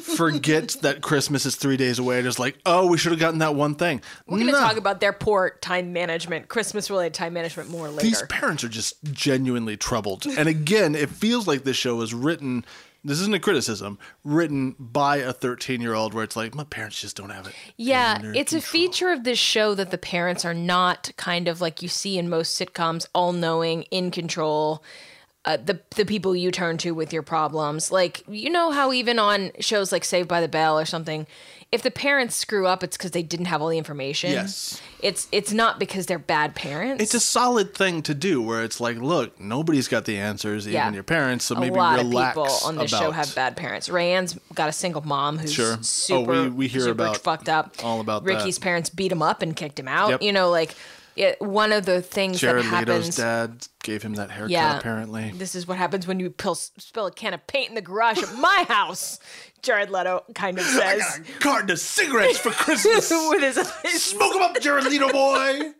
[0.03, 3.39] forgets that Christmas is three days away and is like, oh, we should have gotten
[3.39, 4.01] that one thing.
[4.27, 4.67] We're going to Nah.
[4.67, 8.03] talk about their poor time management, Christmas related time management more later.
[8.07, 10.25] These parents are just genuinely troubled.
[10.25, 12.65] And again, it feels like this show is written.
[13.03, 13.99] This isn't a criticism.
[14.23, 17.53] Written by a 13 year old, where it's like my parents just don't have it.
[17.77, 21.61] yeah, under it's a feature of this show that the parents are not kind of
[21.61, 24.83] like you see in most sitcoms, all knowing, in control.
[25.45, 29.19] Uh, the the people you turn to with your problems, like you know how even
[29.19, 31.27] on shows like Saved by the Bell or something,
[31.71, 34.31] if the parents screw up, it's because they didn't have all the information.
[34.31, 34.81] Yes.
[35.03, 37.03] it's it's not because they're bad parents.
[37.03, 40.73] It's a solid thing to do, where it's like, look, nobody's got the answers, even
[40.73, 40.91] Yeah.
[40.93, 41.45] your parents.
[41.45, 43.87] So a maybe lot of people on this about show have bad parents.
[43.87, 45.73] Rayanne's got a single mom who's Sure.
[45.77, 47.75] Oh, super, we- we hear about- fucked up.
[47.83, 48.33] all about that.
[48.35, 50.09] Ricky's parents beat him up and kicked him out.
[50.09, 50.21] Yep.
[50.23, 50.73] You know, like
[51.15, 54.51] it, one of the things Jared that Leto's dad gave him that haircut.
[54.51, 54.77] Yeah.
[54.77, 55.31] apparently.
[55.35, 58.21] This is what happens when you pill, spill a can of paint in the garage
[58.21, 59.19] at my house.
[59.61, 63.09] Jared Leto kind of I says got a carton of cigarettes for Christmas.
[63.29, 65.71] with his Smoke them up, Jared Leto boy.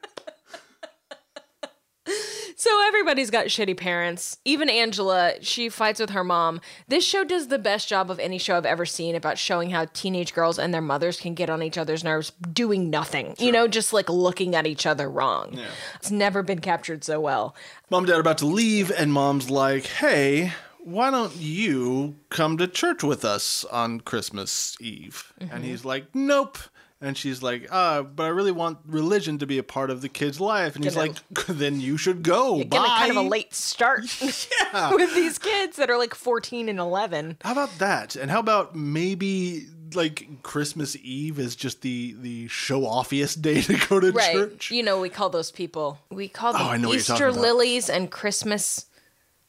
[2.57, 4.37] So everybody's got shitty parents.
[4.45, 6.61] Even Angela, she fights with her mom.
[6.87, 9.85] This show does the best job of any show I've ever seen about showing how
[9.93, 13.35] teenage girls and their mothers can get on each other's nerves doing nothing.
[13.37, 15.59] You know, just like looking at each other wrong.
[15.95, 17.55] It's never been captured so well.
[17.89, 22.57] Mom and dad are about to leave, and mom's like, hey, why don't you come
[22.57, 25.33] to church with us on Christmas Eve?
[25.41, 25.55] Mm-hmm.
[25.55, 26.57] And he's like, nope.
[27.01, 30.09] And she's like, uh, but I really want religion to be a part of the
[30.09, 30.75] kid's life.
[30.75, 32.57] And he's like, then you should go.
[32.57, 36.79] Getting a kind of a late start with these kids that are like 14 and
[36.79, 37.37] 11.
[37.43, 38.15] How about that?
[38.15, 43.77] And how about maybe like Christmas Eve is just the the show offiest day to
[43.87, 44.33] go to Right.
[44.33, 44.71] church?
[44.71, 48.09] You know, we call those people, we call them Oh, I know Easter lilies and
[48.09, 48.85] Christmas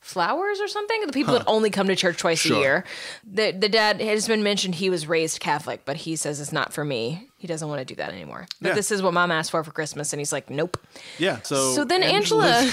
[0.06, 1.04] flowers or something.
[1.06, 2.56] The people that only come to church twice Sure.
[2.56, 2.84] a year.
[3.24, 6.72] The, the dad has been mentioned he was raised Catholic, but he says it's not
[6.72, 7.28] for me.
[7.38, 8.46] He doesn't want to do that anymore.
[8.62, 8.74] But Yeah.
[8.74, 10.12] this is what mom asked for for Christmas.
[10.12, 10.78] And he's like, nope.
[11.18, 11.40] Yeah.
[11.42, 12.70] So So then Angela-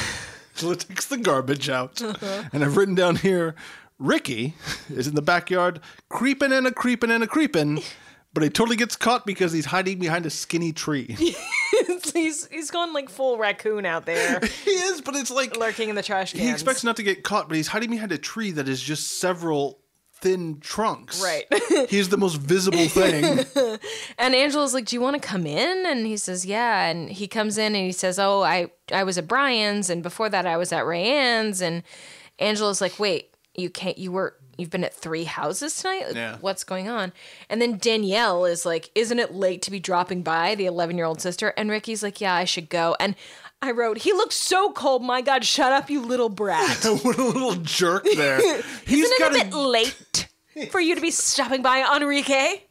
[0.56, 2.43] Angela takes the garbage out, uh-huh.
[2.54, 3.56] and I've written down here,
[3.98, 4.54] Ricky
[4.89, 7.82] is in the backyard creeping and a creeping and a creeping,
[8.34, 11.15] but he totally gets caught because he's hiding behind a skinny tree.
[12.13, 15.96] he's, he's gone like full raccoon out there, he is, but it's like lurking in
[15.96, 16.43] the trash cans.
[16.43, 19.19] he expects not to get caught, but he's hiding behind a tree that is just
[19.19, 19.80] several
[20.24, 21.22] thin trunks.
[21.22, 21.46] Right.
[21.89, 23.46] he's the most visible thing.
[24.17, 27.28] And Angela's like, "Do you want to come in?" And he says, "Yeah." And he
[27.28, 30.58] comes in and he says, "Oh, I I was at Brian's, and before that I
[30.58, 31.84] was at Rayanne's." And
[32.39, 33.98] Angela's like, "Wait, you can't.
[33.98, 36.13] You were you've been at three houses tonight.
[36.13, 36.38] Yeah.
[36.42, 37.13] What's going on?"
[37.50, 41.06] And then Danielle is like, "Isn't it late to be dropping by?" The eleven year
[41.06, 41.54] old sister.
[41.58, 43.16] And Ricky's like, "Yeah, I should go." And
[43.62, 45.04] I wrote, "He looks so cold.
[45.04, 48.38] My God, shut up, you little brat." what a little jerk there.
[48.86, 50.28] He's Isn't it got a bit late
[50.70, 52.62] for you to be stopping by, Enrique?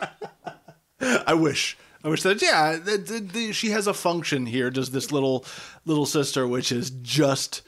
[1.00, 1.76] I wish.
[2.02, 4.70] I wish that yeah, the, the, the, she has a function here.
[4.70, 5.44] Does this little
[5.84, 7.62] little sister, which is just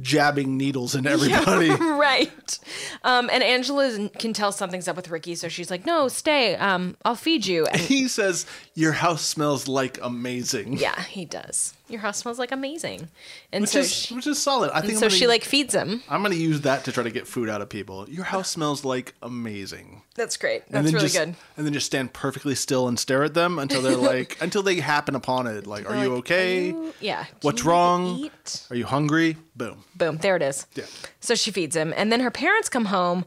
[0.00, 1.70] jabbing needles in everybody.
[1.70, 2.58] right.
[3.04, 6.56] Um, and Angela can tell something's up with Ricky, so she's like, "No, stay.
[6.56, 11.74] Um, I'll feed you." And He says, "Your house smells like amazing." yeah, he does.
[11.88, 13.08] Your house smells like amazing,
[13.52, 14.70] and which so is she, which is solid.
[14.74, 16.02] I think so gonna, she like feeds him.
[16.08, 18.08] I'm going to use that to try to get food out of people.
[18.10, 20.02] Your house smells like amazing.
[20.16, 20.64] That's great.
[20.66, 21.34] And That's then really just, good.
[21.56, 24.76] And then just stand perfectly still and stare at them until they're like, until they
[24.80, 25.66] happen upon it.
[25.66, 26.70] Like, are They're you like, okay?
[26.70, 27.24] "Are you- yeah.
[27.24, 28.06] Do What's you wrong?
[28.18, 29.36] eat?" Are you hungry?
[29.54, 29.84] Boom.
[29.94, 30.16] Boom.
[30.16, 30.66] There it is.
[30.74, 30.84] Yeah.
[31.20, 33.24] So she feeds him, and then her parents come home.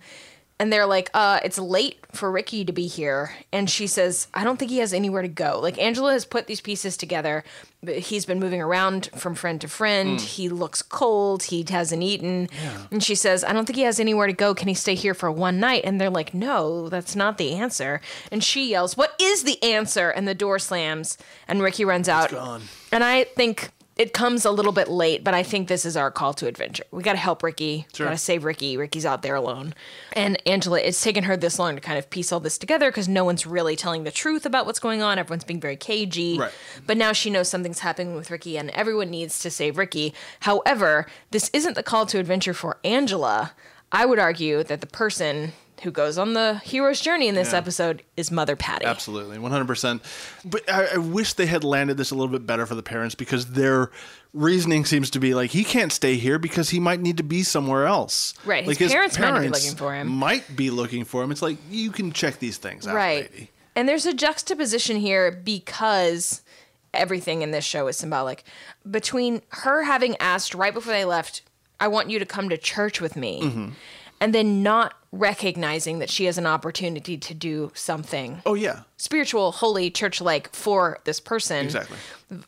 [0.62, 3.32] And they're like, uh, it's late for Ricky to be here.
[3.54, 5.58] And she says, I don't think he has anywhere to go.
[5.62, 7.46] Like, Angela has put these pieces together.
[7.82, 10.20] but He's been moving around from friend to friend.
[10.20, 11.44] He looks cold.
[11.44, 12.50] He hasn't eaten.
[12.92, 14.54] And she says, I don't think he has anywhere to go.
[14.54, 15.84] Can he stay here for one night?
[15.86, 18.02] And they're like, no, that's not the answer.
[18.30, 20.10] And she yells, What is the answer?
[20.10, 21.18] And the door slams,
[21.48, 22.32] and Ricky runs out.
[22.32, 22.64] gone.
[22.92, 23.70] And I think
[24.00, 26.86] it comes a little bit late, but I think this is our call to adventure.
[26.90, 27.86] We got to help Ricky.
[27.94, 28.06] Sure.
[28.08, 28.78] Got to save Ricky.
[28.78, 29.76] Ricky's out there alone.
[30.14, 33.10] And Angela, it's taken her this long to kind of piece all this together because
[33.10, 35.20] no one's really telling the truth about what's going on.
[35.20, 36.38] Everyone's being very cagey.
[36.40, 36.52] Right.
[36.88, 40.14] But now she knows something's happening with Ricky and everyone needs to save Ricky.
[40.40, 43.52] However, this isn't the call to adventure for Angela.
[43.92, 45.52] I would argue that the person
[45.84, 47.58] who goes on the hero's journey in this Yeah.
[47.60, 48.86] episode is Mother Patty.
[48.86, 50.02] Absolutely, 100%.
[50.46, 53.16] But I, I wish they had landed this a little bit better for the parents
[53.16, 53.92] because their
[54.34, 57.44] reasoning seems to be like he can't stay here because he might need to be
[57.44, 58.34] somewhere else.
[58.46, 60.08] Right, his Like parents might not be looking for him.
[60.08, 61.32] Might be looking for him.
[61.32, 63.32] It's like you can check these things out, right.
[63.32, 63.52] lady.
[63.76, 66.42] And there's a juxtaposition here because
[66.94, 68.44] everything in this show is symbolic
[68.90, 71.44] between her having asked right before they left,
[71.80, 73.42] I want you to come to church with me.
[73.44, 73.70] Mm-hmm.
[74.22, 79.52] And then not recognizing that she has an opportunity to do something Oh yeah, spiritual,
[79.52, 81.66] holy, church like for this person.
[81.66, 81.98] exactly.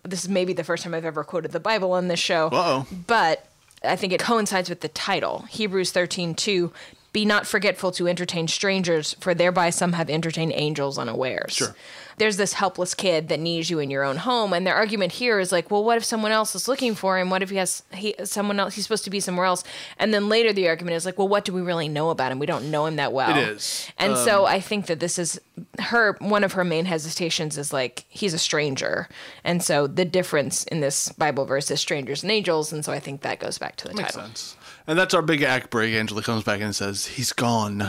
[0.03, 2.47] This is maybe the first time I've ever quoted the Bible on this show.
[2.51, 2.87] Uh-oh.
[3.07, 3.47] But
[3.83, 6.71] I think it coincides with the title Hebrews 13 2.
[7.13, 11.51] Be not forgetful to entertain strangers, for thereby some have entertained angels unawares.
[11.53, 11.75] Sure.
[12.21, 15.39] There's this helpless kid that needs you in your own home, and their argument here
[15.39, 17.31] is like, well, what if someone else is looking for him?
[17.31, 18.75] What if he has he someone else?
[18.75, 19.63] He's supposed to be somewhere else.
[19.97, 22.37] And then later the argument is like, well, what do we really know about him?
[22.37, 23.35] We don't know him that well.
[23.35, 23.89] It is.
[23.97, 25.41] And so um, I think that this is
[25.79, 29.09] her one of her main hesitations is like he's a stranger.
[29.43, 32.99] And so the difference in this Bible verse is strangers and angels, and so I
[32.99, 34.27] think that goes back to the Makes title.
[34.27, 34.57] sense.
[34.87, 35.93] And that's our big act break.
[35.93, 37.81] Angela comes back and says he's gone,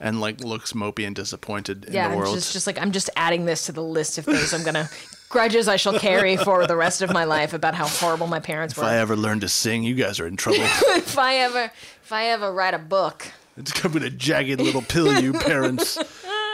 [0.00, 1.94] and like looks mopey and disappointed in Mm-hmm.
[1.94, 2.34] Yeah, the world.
[2.34, 4.88] just just like I'm just adding this to the list of things I'm gonna
[5.28, 8.76] grudges I shall carry for the rest of my life about how horrible my parents
[8.76, 8.82] were.
[8.82, 10.60] if I ever learn to sing, you guys are in trouble.
[10.64, 11.70] if I ever
[12.02, 13.26] if I ever write a book.
[13.56, 15.98] it's coming a jagged little pill, you parents.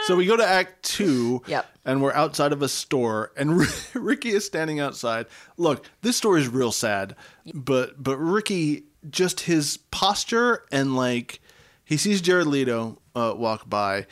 [0.05, 1.41] So we go to Act Two.
[1.47, 1.65] Yep.
[1.85, 3.61] And we're outside of a store, and
[3.93, 5.25] Ricky is standing outside.
[5.57, 7.13] Look, this story is real sad,
[7.53, 11.39] but but Ricky, just his posture and like,
[11.85, 14.05] he sees Jared Leto uh, walk by,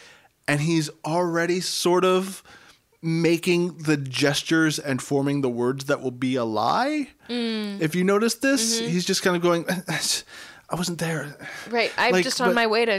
[0.48, 2.44] and he's already sort of
[3.02, 7.08] making the gestures and forming the words that will be a lie.
[7.30, 9.66] If you notice this, he's just kind of going.
[10.70, 11.36] I wasn't there.
[11.70, 11.92] Right.
[11.98, 12.98] I'm Like, just on my way to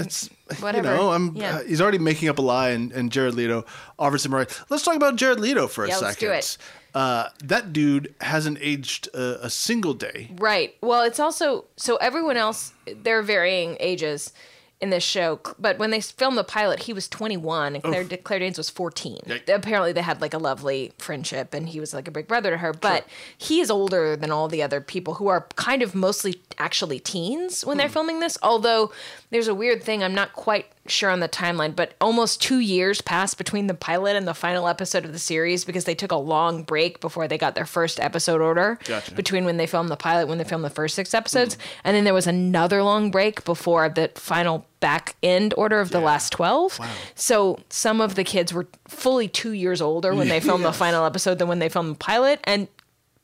[0.61, 0.90] whatever.
[0.90, 1.35] You know, I'm.
[1.37, 1.57] Yeah.
[1.57, 3.64] Uh, he's already making up a lie, and, and Jared Leto
[3.98, 4.62] offers him a right.
[4.68, 6.05] Let's talk about Jared Leto for a second.
[6.07, 6.59] let's do it.
[6.94, 10.31] Uh, that dude hasn't aged a, a single day.
[10.38, 10.74] Right.
[10.83, 14.33] Well, it's also so everyone else they're varying ages
[14.81, 18.40] in this show, but when they filmed the pilot, he was 21 and Claire, Claire
[18.40, 19.20] Danes was 14.
[19.26, 19.48] Yike.
[19.48, 22.57] Apparently, they had like a lovely friendship, and he was like a big brother to
[22.57, 22.72] her.
[22.72, 23.07] But
[23.38, 27.64] he is older than all the other people who are kind of mostly actually teens
[27.64, 27.92] when they're Hmm.
[27.92, 28.37] filming this.
[28.42, 28.90] Although
[29.31, 33.01] there's a weird thing, I'm not quite sure on the timeline, but almost two years
[33.01, 36.16] passed between the pilot and the final episode of the series because they took a
[36.16, 39.14] long break before they got their first episode order Gotcha.
[39.14, 41.57] between when they filmed the pilot when they filmed the first six episodes.
[41.85, 46.01] And then there was another long break before the final back end order of the
[46.01, 46.81] last 12
[47.14, 51.05] so some of the kids were fully two years older when they filmed the final
[51.05, 52.40] episode than when they filmed the pilot.
[52.42, 52.66] And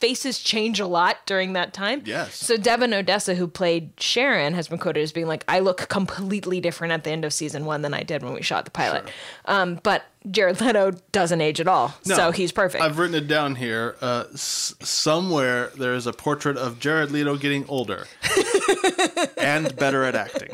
[0.00, 2.34] faces change a lot during that time Yes.
[2.36, 6.60] so devon odessa who played sharon has been quoted as being like i look completely
[6.60, 9.10] different at the end of season one than i did when we shot the pilot
[9.46, 13.26] um, but jared leto doesn't age at all No, so he's perfect I've written it
[13.28, 13.96] down here.
[14.00, 18.06] Uh, s- somewhere there is a portrait of Jared Leto getting older
[19.38, 20.50] and better at acting.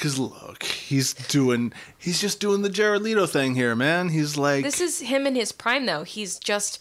[0.00, 1.72] Cause look, he's doing.
[1.98, 4.08] He's just doing the Jared Leto thing here, man.
[4.08, 6.04] He's like, This is him in his prime, though.
[6.04, 6.78] He's just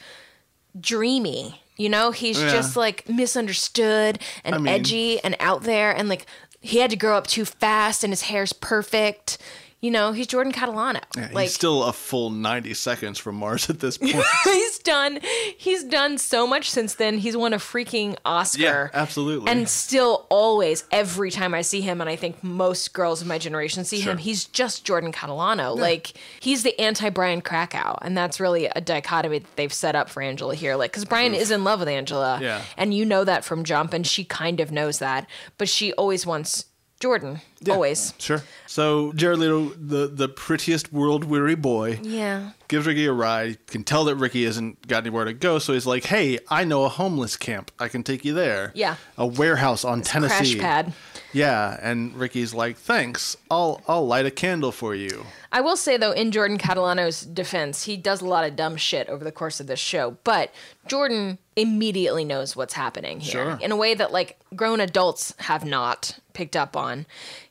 [0.80, 1.62] dreamy.
[1.78, 2.52] You know, he's Yeah.
[2.52, 6.26] just like misunderstood and I mean- edgy and out there, and like
[6.62, 9.38] he had to grow up too fast, and his hair's perfect.
[9.82, 11.02] You know, he's Jordan Catalano.
[11.16, 14.14] Yeah, like he's still a full 90 seconds from Mars at this point.
[14.44, 15.20] he's done
[15.58, 17.18] he's done so much since then.
[17.18, 18.62] He's won a freaking Oscar.
[18.62, 19.50] yeah, absolutely.
[19.50, 23.38] And still always every time I see him and I think most girls of my
[23.38, 24.12] generation see Sure.
[24.12, 25.78] him, he's just Jordan Catalano.
[25.78, 26.12] Like
[26.42, 27.98] he's the anti Brian Krakow.
[28.02, 30.76] And that's really a dichotomy that they've set up for Angela here.
[30.76, 32.40] Like cuz Brian is in love with Angela.
[32.42, 32.64] Yeah.
[32.76, 35.26] And you know that from Jump and she kind of knows that,
[35.58, 36.66] but she always wants
[37.00, 37.40] Jordan.
[37.70, 38.14] Always.
[38.20, 38.42] Sure.
[38.68, 42.52] So Jared Leto, the the prettiest world weary boy, Yeah.
[42.68, 43.58] gives Ricky a ride.
[43.68, 46.86] Can tell that Ricky hasn't got anywhere to go, so he's like, "Hey, I know
[46.86, 47.72] a homeless camp.
[47.80, 48.72] I can take you there.
[48.76, 48.96] Yeah.
[49.18, 50.56] a warehouse on Tennessee.
[50.58, 50.94] Crash pad.
[51.34, 53.36] Yeah." And Ricky's like, "Thanks.
[53.52, 57.84] I'll I'll light a candle for you." I will say though, in Jordan Catalano's defense,
[57.86, 60.16] he does a lot of dumb shit over the course of this show.
[60.24, 60.54] But
[60.88, 63.60] Jordan immediately knows what's happening here Sure.
[63.62, 67.06] in a way that like grown adults have not picked up on.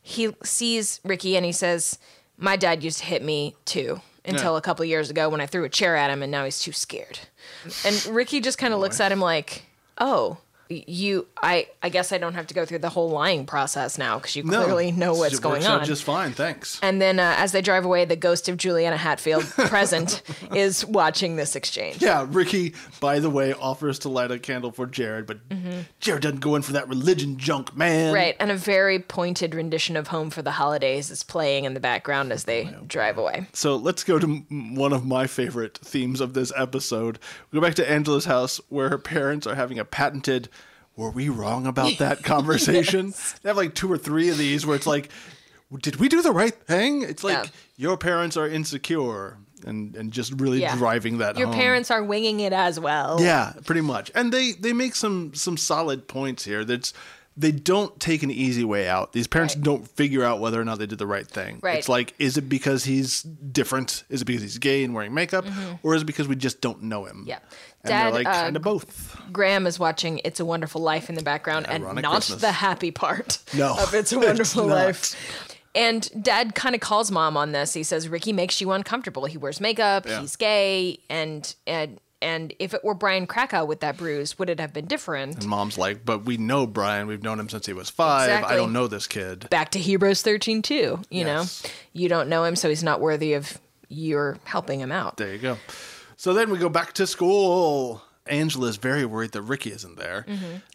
[0.09, 1.99] He sees Ricky and he says,
[2.39, 4.59] "My dad used to hit me too." Until Yeah.
[4.59, 6.73] a couple years ago when I threw a chair at him and now he's too
[6.73, 7.19] scared.
[7.85, 9.63] And Ricky just kind of looks at him like,
[9.99, 10.39] "Oh,
[10.69, 14.19] you I I guess I don't have to go through the whole lying process now
[14.19, 16.33] because you No, clearly know what's it going on." just fine.
[16.33, 16.79] Thanks.
[16.83, 20.23] And then uh, as they drive away, the ghost of Juliana Hatfield, present,
[20.55, 22.03] is watching this exchange.
[22.03, 25.39] Yeah, Ricky, by the way, offers to light a candle for Jared, but
[26.01, 28.07] Jared doesn't go in for that religion junk, man.
[28.09, 28.15] Mm-hmm.
[28.15, 31.81] Right, and a very pointed rendition of Home for the Holidays is playing in the
[31.81, 33.47] background as they drive away.
[33.53, 37.19] So let's go to m- one of my favorite themes of this episode.
[37.51, 40.49] We go back to Angela's house where her parents are having a patented
[40.99, 43.15] were we wrong about that conversation?
[43.43, 45.09] They have like two or three of these where it's like,
[45.81, 47.03] did we do the right thing?
[47.03, 47.51] It's like Yeah.
[47.77, 50.77] your parents are insecure and, and just really Yeah.
[50.77, 51.57] driving that Your home.
[51.57, 53.19] parents are winging it as well.
[53.21, 54.11] Yeah, pretty much.
[54.15, 56.65] And they they make some some solid points here.
[56.65, 56.93] That's
[57.41, 59.13] they don't take an easy way out.
[59.13, 59.63] These parents Right.
[59.65, 61.61] don't figure out whether or not they did the right thing.
[61.63, 61.79] Right.
[61.79, 64.03] It's like, is it because he's different?
[64.11, 65.45] Is it because he's gay and wearing makeup,
[65.85, 67.19] or is it because we just don't know him?
[67.19, 67.29] Mm-hmm.
[67.29, 67.39] Yeah.
[67.85, 69.17] and Dad, they're like uh, kind of both.
[69.33, 72.41] Graham is watching It's a Wonderful Life in the background and not Christmas.
[72.41, 74.75] the happy part No, of It's a Wonderful not.
[74.75, 75.55] Life.
[75.75, 77.73] And dad kind of calls mom on this.
[77.73, 79.27] He says Ricky makes you uncomfortable.
[79.27, 80.21] He wears makeup, Yeah.
[80.23, 84.59] he's gay, and and and if it were Brian Krakow with that bruise, would it
[84.61, 85.37] have been different?
[85.37, 87.07] And mom's like, but we know Brian.
[87.07, 88.29] We've known him since he was five.
[88.29, 88.55] Exactly.
[88.55, 89.49] I don't know this kid.
[89.51, 91.63] Back to Hebrews 13 too, you Yes.
[91.65, 91.71] know.
[91.93, 95.17] You don't know him so he's not worthy of your helping him out.
[95.17, 95.59] There you go.
[96.17, 98.03] So then we go back to school.
[98.29, 100.27] Angela is very worried that Ricky isn't there.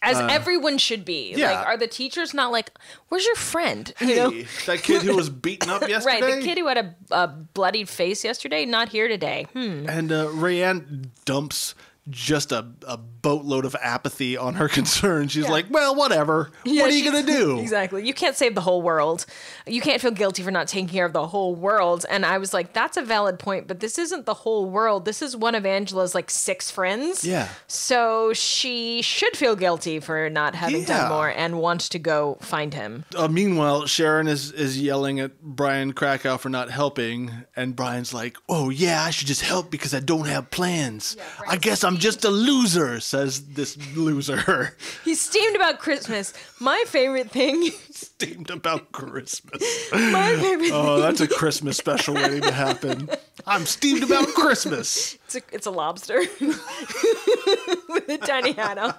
[0.02, 1.34] As everyone should be.
[1.34, 1.52] Uh, yeah.
[1.60, 2.72] Like are the teachers not like,
[3.10, 4.44] "Where's your friend?" You Hey, know?
[4.66, 6.22] that kid who was beaten up yesterday.
[6.22, 9.48] Right, the kid who had a, a bloodied face yesterday, not here today.
[9.54, 9.86] Hmm.
[9.88, 11.76] And uh, Rayanne dumps
[12.10, 15.28] just a, a boatload of apathy on her concern.
[15.30, 15.50] She's Yeah.
[15.52, 16.52] like, well, whatever.
[16.64, 17.60] Yeah, what are you going to do?
[17.64, 18.06] Exactly.
[18.06, 19.26] You can't save the whole world.
[19.66, 22.06] You can't feel guilty for not taking care of the whole world.
[22.10, 25.06] And I was like, that's a valid point, but this isn't the whole world.
[25.06, 27.24] This is one of Angela's like six friends.
[27.26, 27.48] Yeah.
[27.68, 30.88] So she should feel guilty for not having Yeah.
[30.88, 33.06] done more and want to go find him.
[33.16, 38.36] Uh, meanwhile, Sharon is, is yelling at Brian Krakow for not helping, and Brian's like,
[38.50, 41.16] "Oh yeah, I should just help because I don't have plans.
[41.48, 44.76] I guess I'm just a loser," says this loser.
[45.06, 46.34] He's steamed about Christmas.
[46.60, 47.70] My favorite thing.
[47.92, 49.62] Steamed about Christmas.
[49.92, 50.72] My favorite.
[50.72, 50.94] Oh, thing.
[50.96, 53.10] Oh, that's a Christmas special waiting to happen.
[53.46, 55.14] I'm steamed about Christmas.
[55.26, 58.96] It's a, it's a lobster with a tiny hat on.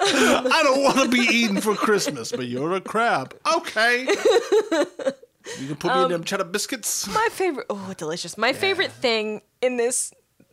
[0.00, 3.34] I don't want to be eaten for Christmas, but you're a crab.
[3.56, 4.06] Okay.
[5.60, 7.08] You can put me in um, them cheddar biscuits.
[7.08, 7.66] My favorite.
[7.70, 8.36] Oh, delicious.
[8.36, 10.12] My favorite thing in this.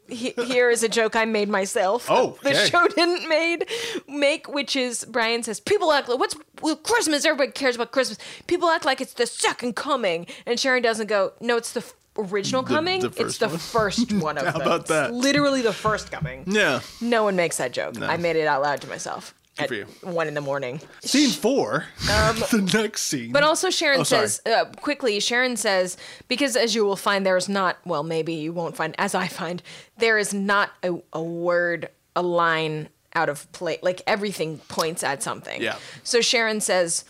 [0.09, 2.07] He- Here is a joke I made myself.
[2.09, 3.67] Oh, the show didn't made
[4.07, 7.25] make, which is Brian says people act like what's well, Christmas.
[7.25, 8.17] Everybody cares about Christmas.
[8.47, 11.33] People act like it's the second coming, and Sharon doesn't go.
[11.39, 11.83] No, it's the
[12.17, 13.01] original coming.
[13.01, 14.61] the it's the one." first one of How them.
[14.61, 15.09] about that?
[15.11, 16.43] It's literally the first coming.
[16.47, 16.81] Yeah.
[17.01, 18.01] No one makes that joke.
[18.01, 19.85] I made it out loud to myself at for you.
[20.01, 20.81] one in the morning.
[21.01, 21.85] Scene four.
[22.05, 23.27] the next scene.
[23.27, 25.19] Um, But also, Sharon Oh, says uh, quickly.
[25.19, 27.77] Sharon says because, as you will find, there is not.
[27.85, 28.95] Well, maybe you won't find.
[28.97, 29.61] As I find,
[29.97, 33.79] there is not a, a word, a line out of place.
[33.81, 35.61] Like everything points at something.
[35.61, 35.77] Yeah.
[36.03, 37.05] So Sharon says,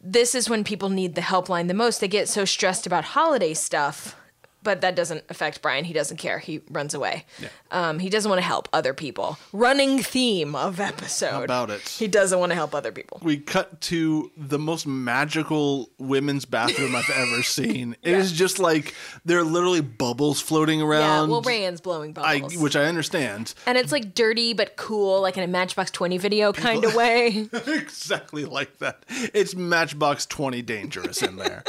[0.00, 2.00] "This is when people need the helpline the most.
[2.00, 4.16] They get so stressed about holiday stuff."
[4.62, 5.84] But that doesn't affect Brian.
[5.86, 6.38] He doesn't care.
[6.38, 7.24] He runs away.
[7.40, 7.48] Yeah.
[7.70, 9.38] Um, he doesn't want to help other people.
[9.52, 11.44] Running theme of episode.
[11.44, 11.80] about it?
[11.88, 13.20] He doesn't want to help other people.
[13.22, 17.96] we cut to the most magical women's bathroom I've ever seen.
[18.02, 18.94] It is just like
[19.24, 21.00] there are literally bubbles floating around.
[21.00, 21.08] Yeah.
[21.20, 21.30] around.
[21.30, 22.56] Well, Rayanne's blowing I, bubbles.
[22.58, 23.54] which I understand.
[23.66, 27.48] And it's like dirty but cool, like in a Matchbox 20 video kind of way.
[27.66, 29.04] exactly like that.
[29.08, 31.64] It's Matchbox 20 dangerous in there.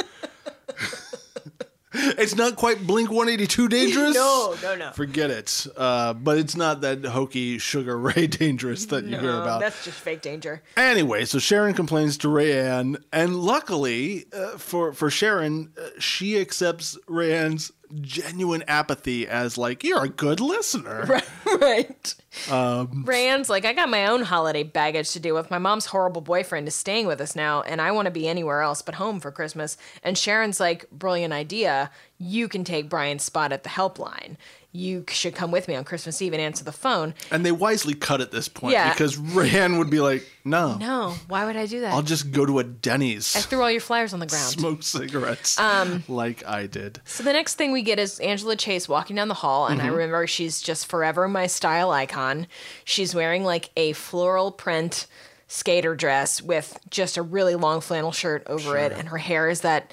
[2.22, 4.14] It's not quite Blink 182 dangerous.
[4.14, 4.90] No, no, no.
[4.92, 5.66] Forget it.
[5.76, 9.60] Uh, but it's not that hokey Sugar Ray dangerous that you hear about.
[9.60, 10.62] that's just fake danger.
[10.76, 16.98] Anyway, so Sharon complains to Rayanne, and luckily uh, for for Sharon, uh, she accepts
[17.08, 21.04] Rayanne's genuine apathy as like you're a good listener.
[21.08, 21.24] right.
[22.50, 25.50] Um, Rayanne's like, I got my own holiday baggage to deal with.
[25.50, 28.62] My mom's horrible boyfriend is staying with us now, and I want to be anywhere
[28.62, 29.76] else but home for Christmas.
[30.02, 31.90] And Sharon's like, brilliant idea.
[32.18, 34.36] You can take Brian's spot at the helpline.
[34.74, 37.12] You should come with me on Christmas Eve and answer the phone.
[37.30, 38.90] And they wisely cut at this point Yeah.
[38.90, 41.92] because Rayanne would be like, "No, No, why would I do that?
[41.92, 44.48] I'll just go to a Denny's, I threw all your flyers on the ground.
[44.48, 48.88] smoke cigarettes, Um, like I did." So the next thing we get is Angela Chase
[48.88, 52.46] walking down the hall, and I remember she's just forever my style icon.
[52.84, 55.06] She's wearing like a floral print
[55.48, 59.60] skater dress with just a really long flannel shirt over it, and her hair is
[59.60, 59.90] that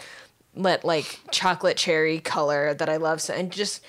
[0.55, 3.19] let like chocolate cherry color that I love.
[3.19, 3.81] So and just.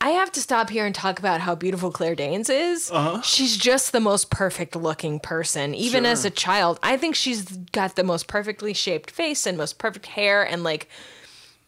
[0.00, 2.90] I have to stop here and talk about how beautiful Claire Danes is.
[2.90, 3.22] Uh-huh.
[3.22, 5.74] She's just the most perfect looking person.
[5.74, 9.78] Even as a child, I think she's got the most perfectly shaped face and most
[9.78, 10.88] perfect hair and like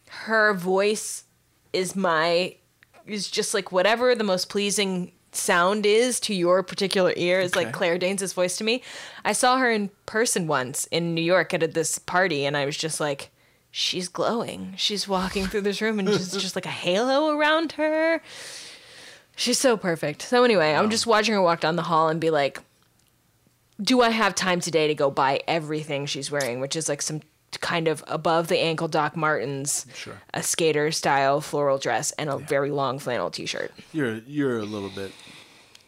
[0.09, 1.23] her voice
[1.73, 2.55] is my
[3.05, 7.71] is just like whatever the most pleasing sound is to your particular ear is like
[7.71, 8.81] Claire Danes' voice to me.
[9.25, 12.77] I saw her in person once in New York at this party and I was
[12.77, 13.31] just like
[13.71, 14.73] she's glowing.
[14.77, 18.21] She's walking through this room and she's just like a halo around her.
[19.35, 20.21] She's so perfect.
[20.23, 22.59] So anyway, I'm just watching her walk down the hall and be like
[23.81, 27.21] do I have time today to go buy everything she's wearing, which is like some
[27.61, 30.15] kind of above the ankle Doc Martens, Sure.
[30.33, 33.71] a skater style floral dress, and a very long flannel t shirt.
[33.93, 35.13] You're you're a little bit,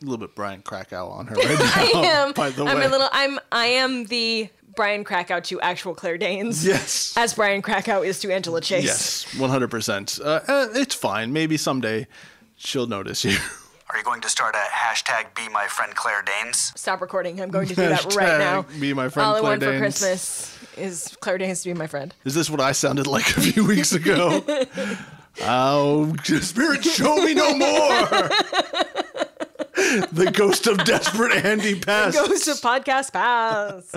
[0.02, 1.72] a little bit Brian Krakow on her right now.
[1.76, 2.32] I am.
[2.32, 2.72] By the way.
[2.72, 3.10] I'm a little.
[3.12, 3.40] I'm.
[3.52, 4.48] I am the
[4.82, 6.66] Brian Krakow to actual Claire Danes.
[6.66, 8.84] yes, As Brian Krakow is to Angela Chase.
[8.84, 10.18] yes, one hundred percent.
[10.24, 10.40] Uh,
[10.74, 11.32] It's fine.
[11.32, 12.08] Maybe someday
[12.58, 13.38] she'll notice you.
[13.92, 16.74] Are you going to start a hashtag Be My Friend Claire Danes?
[16.76, 17.40] Stop recording.
[17.42, 18.66] I'm going to do that right now.
[18.80, 21.86] Be my friend All I Claire want for Christmas is Claire Danes to be my
[21.86, 22.12] friend.
[22.26, 24.44] Is this what I sounded like a few weeks ago?
[25.42, 28.30] oh, spirit, show me no more.
[30.12, 32.16] the ghost of desperate Andy past.
[32.18, 33.92] ghost of podcast pass.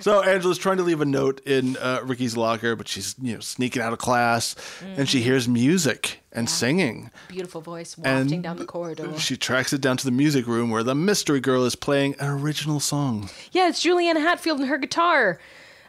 [0.00, 3.40] So Angela's trying to leave a note in uh, Ricky's locker, but she's you know
[3.40, 7.10] sneaking out of class, and she hears music and singing.
[7.28, 9.18] Beautiful voice And down the corridor.
[9.18, 12.28] She tracks it down to the music room where the mystery girl is playing an
[12.28, 13.28] original song.
[13.52, 15.38] Yeah, it's Juliana Hatfield and her guitar.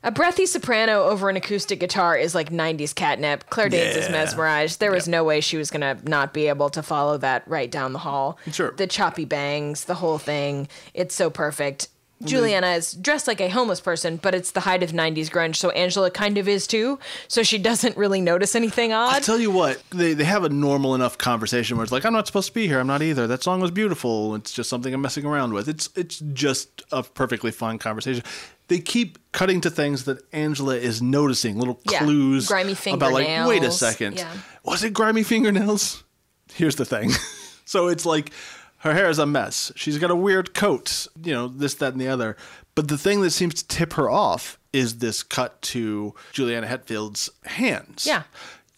[0.03, 3.47] A breathy soprano over an acoustic guitar is like 90s catnip.
[3.51, 4.11] Claire Danes is Yeah.
[4.13, 4.79] mesmerized.
[4.79, 7.69] There was no way she was going to not be able to follow that right
[7.69, 8.39] down the hall.
[8.51, 8.71] Sure.
[8.71, 10.67] The choppy bangs, the whole thing.
[10.95, 11.87] It's so perfect.
[12.23, 15.71] Juliana is dressed like a homeless person, but it's the height of 90s grunge, so
[15.71, 16.99] Angela kind of is too.
[17.27, 19.15] So she doesn't really notice anything odd.
[19.15, 22.13] I tell you what, they, they have a normal enough conversation where it's like, I'm
[22.13, 22.79] not supposed to be here.
[22.79, 23.25] I'm not either.
[23.25, 24.35] That song was beautiful.
[24.35, 25.67] It's just something I'm messing around with.
[25.67, 28.23] It's it's just a perfectly fine conversation.
[28.71, 33.27] They keep cutting to things that Angela is noticing, little Yeah, clues grimy about like,
[33.45, 34.31] wait a second, Yeah.
[34.63, 36.05] was it grimy fingernails?
[36.53, 37.11] Here's the thing.
[37.65, 38.31] so it's like
[38.77, 39.73] her hair is a mess.
[39.75, 42.37] She's got a weird coat, you know, this, that, and the other.
[42.73, 47.29] But the thing that seems to tip her off is this cut to Juliana Hatfield's
[47.43, 48.23] hands Yeah.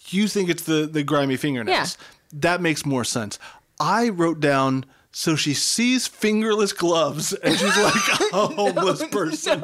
[0.08, 1.98] you think it's the the grimy fingernails.
[2.00, 2.40] Yeah.
[2.40, 3.38] That makes more sense.
[3.80, 7.94] I wrote down so she sees fingerless gloves and she's like
[8.34, 9.64] a homeless person.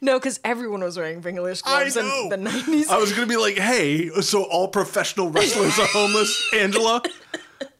[0.00, 2.30] No, because everyone was wearing fingerless I gloves know.
[2.32, 2.88] in the 90s.
[2.88, 7.02] I was gonna be like, hey, so all professional wrestlers are homeless, Angela?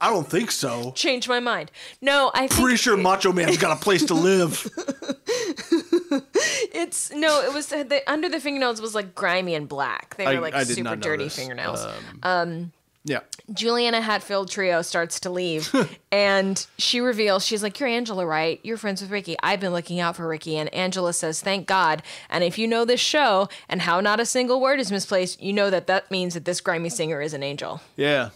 [0.01, 0.91] I don't think so.
[0.93, 1.71] Change my mind.
[2.01, 4.69] No, I think Pretty sure Macho Man's got a place to live.
[6.73, 10.17] It's no, it was the under the fingernails was like grimy and black.
[10.17, 11.37] They were I- like I super dirty this.
[11.37, 11.85] fingernails.
[11.85, 12.73] Um, um,
[13.09, 13.21] Yeah.
[13.53, 15.73] Juliana Hatfield trio starts to leave
[16.13, 18.61] and she reveals she's like, You're Angela, right?
[18.63, 19.37] You're friends with Ricky.
[19.43, 20.57] I've been looking out for Ricky.
[20.59, 22.03] And Angela says, Thank God.
[22.29, 25.53] And if you know this show and how not a single word is misplaced, you
[25.55, 27.81] know that that means that this grimy singer is an angel.
[27.97, 28.31] Yeah.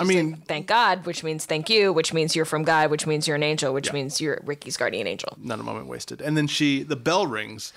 [0.00, 3.26] I mean, Thank God, which means thank you, which means you're from God, which means
[3.26, 5.36] you're an angel, which means you're Ricky's guardian angel.
[5.38, 6.20] not a moment wasted.
[6.22, 7.72] And then she the bell rings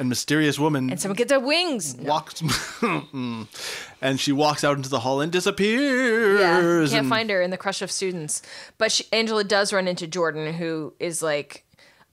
[0.00, 1.94] and mysterious woman And someone gets their wings.
[2.00, 2.42] walks
[4.02, 6.40] and she walks out into the hall and disappears.
[6.40, 8.42] Yeah, can't and- find her in the crush of students.
[8.78, 11.64] But she, Angela does run into Jordan, who is like,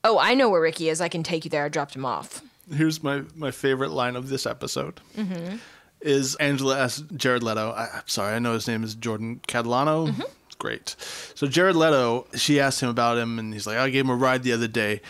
[0.03, 1.01] "Oh, I know where Ricky is.
[1.01, 1.65] I can take you there.
[1.65, 4.99] I dropped him off." Here's my, my favorite line of this episode.
[5.17, 5.55] Mm-hmm.
[6.01, 7.71] Is Angela asks Jared Leto.
[7.71, 10.09] I, I'm sorry, I know his name is Jordan Catalano.
[10.09, 10.21] Mm-hmm.
[10.59, 10.95] Great.
[11.35, 14.15] So Jared Leto, she asked him about him, and he's like, I gave him a
[14.15, 15.01] ride the other day.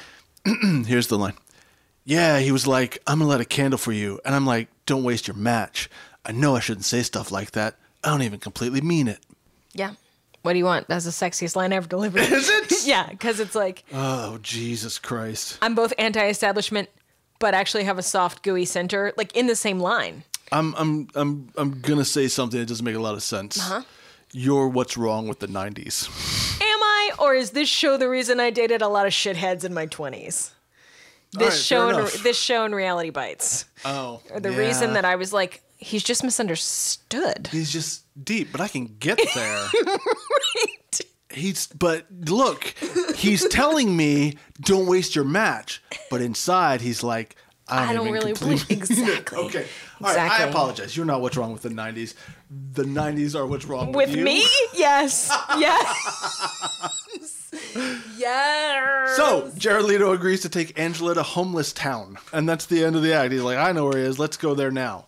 [0.86, 1.34] Here's the line.
[2.08, 5.04] Yeah, he was like, I'm gonna light a candle for you, and I'm like, don't
[5.04, 5.90] waste your match.
[6.24, 7.76] I know I shouldn't say stuff like that.
[8.02, 9.20] I don't even completely mean it.
[9.74, 9.92] Yeah.
[10.42, 10.88] What do you want?
[10.88, 12.22] That's the sexiest line ever delivered.
[12.32, 12.74] Is it?
[12.86, 15.58] yeah, because it's like Oh Jesus Christ!
[15.62, 16.88] I'm both anti-establishment,
[17.40, 20.24] but actually have a soft, gooey center, like in the same line.
[20.54, 23.60] I'm I'm I'm I'm gonna say something that doesn't make a lot of sense.
[23.60, 23.82] Uh-huh.
[24.32, 26.08] You're what's wrong with the '90s.
[26.62, 29.74] Am I, or is this show the reason I dated a lot of shitheads in
[29.74, 30.52] my 20s?
[31.34, 35.16] This right, show, and, this show and Reality Bites, Oh, are the reason that I
[35.16, 37.50] was like, he's just misunderstood.
[37.52, 39.68] he's just deep, but I can get there.
[41.30, 42.74] He's but look,
[43.16, 47.36] he's telling me don't waste your match, but inside he's like
[47.68, 49.38] I don't, I don't really believe mean it." exactly.
[49.46, 49.68] Okay,
[50.02, 50.32] all right.
[50.32, 50.96] I apologize.
[50.96, 52.16] You're not what's wrong with the '90s.
[52.74, 54.24] The '90s are what's wrong with, With you.
[54.24, 54.46] me?
[54.74, 55.30] Yes.
[55.60, 57.04] Yes.
[58.18, 59.16] Yes.
[59.16, 63.04] So Jared Leto agrees to take Angela to homeless town, and that's the end of
[63.04, 63.32] the act.
[63.32, 64.20] He's like, I know where he is.
[64.20, 65.06] Let's go there now.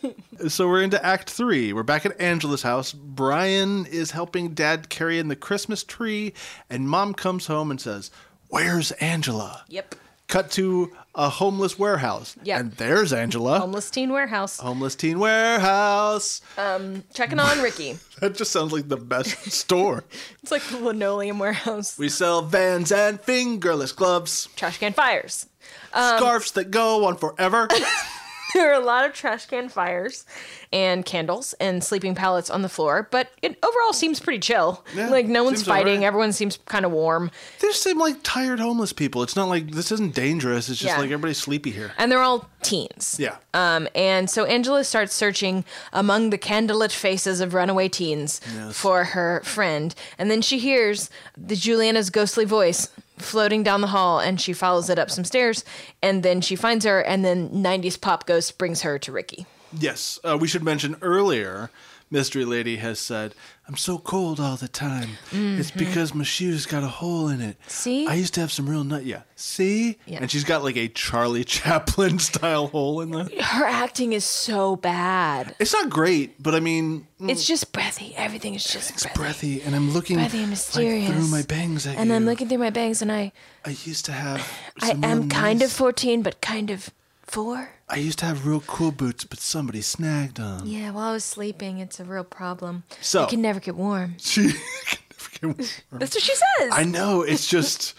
[0.48, 1.72] so we're into Act Three.
[1.72, 2.92] We're back at Angela's house.
[2.92, 6.34] Brian is helping Dad carry in the Christmas tree,
[6.70, 8.10] and Mom comes home and says,
[8.48, 9.96] "Where's Angela?" Yep.
[10.28, 12.60] Cut to a homeless warehouse, Yep.
[12.60, 13.58] and there's Angela.
[13.58, 14.58] Homeless teen warehouse.
[14.58, 16.40] Homeless teen warehouse.
[16.56, 17.98] Um, Checking on Ricky.
[18.20, 20.04] That just sounds like the best store.
[20.42, 21.98] It's like the linoleum warehouse.
[21.98, 25.46] We sell vans and fingerless gloves, Trash can fires.
[25.92, 27.68] Um, scarves that go on forever.
[28.62, 30.24] There are a lot of trash can fires
[30.72, 34.84] and candles and sleeping pallets on the floor, but it overall seems pretty chill.
[34.94, 35.94] Yeah, like no one's fighting.
[35.96, 36.06] alright.
[36.06, 37.30] Everyone seems kind of warm.
[37.60, 39.22] They just seem like tired homeless people.
[39.22, 40.68] It's not like this isn't dangerous.
[40.68, 40.98] It's just Yeah.
[41.00, 41.92] like everybody's sleepy here.
[41.98, 43.16] And they're all teens.
[43.18, 43.36] Yeah.
[43.54, 48.76] Um, and so Angela starts searching among the candlelit faces of runaway teens Yes.
[48.76, 49.94] for her friend.
[50.18, 52.88] And then she hears the Juliana's ghostly voice
[53.22, 55.64] floating down the hall and she follows it up some stairs
[56.02, 59.46] and then she finds her and then 90s pop ghost brings her to Ricky.
[59.78, 60.18] Yes.
[60.22, 61.70] Uh, we should mention earlier,
[62.12, 63.34] Mystery Lady has said,
[63.66, 65.12] I'm so cold all the time.
[65.32, 67.58] It's because my shoes got a hole in it.
[67.60, 67.68] Mm-hmm.
[67.70, 68.06] See?
[68.06, 69.06] I used to have some real nut.
[69.06, 69.22] Yeah.
[69.34, 69.96] See?
[70.04, 70.18] Yeah.
[70.20, 73.24] And she's got like a Charlie Chaplin style hole in the.
[73.42, 75.54] Her acting is so bad.
[75.58, 78.14] It's not great, but I mean, It's just breathy.
[78.14, 79.56] Everything is just it's breathy.
[79.56, 82.16] breathy, and I'm looking Breathy and like, through my bangs at And you.
[82.16, 83.32] I'm looking through my bangs and I
[83.64, 84.46] I used to have.
[84.82, 86.90] I am kind of 14 but kind of
[87.22, 87.70] 4.
[87.92, 90.62] I used to have real cool boots, but somebody snagged them.
[90.64, 92.84] Yeah, while I was sleeping, it's a real problem.
[93.00, 94.16] So- you can never get warm.
[94.18, 94.52] She.
[94.52, 94.60] can
[95.10, 95.42] never get
[95.90, 96.00] warm.
[96.00, 96.70] That's what she says.
[96.72, 97.22] I know.
[97.22, 97.94] It's just.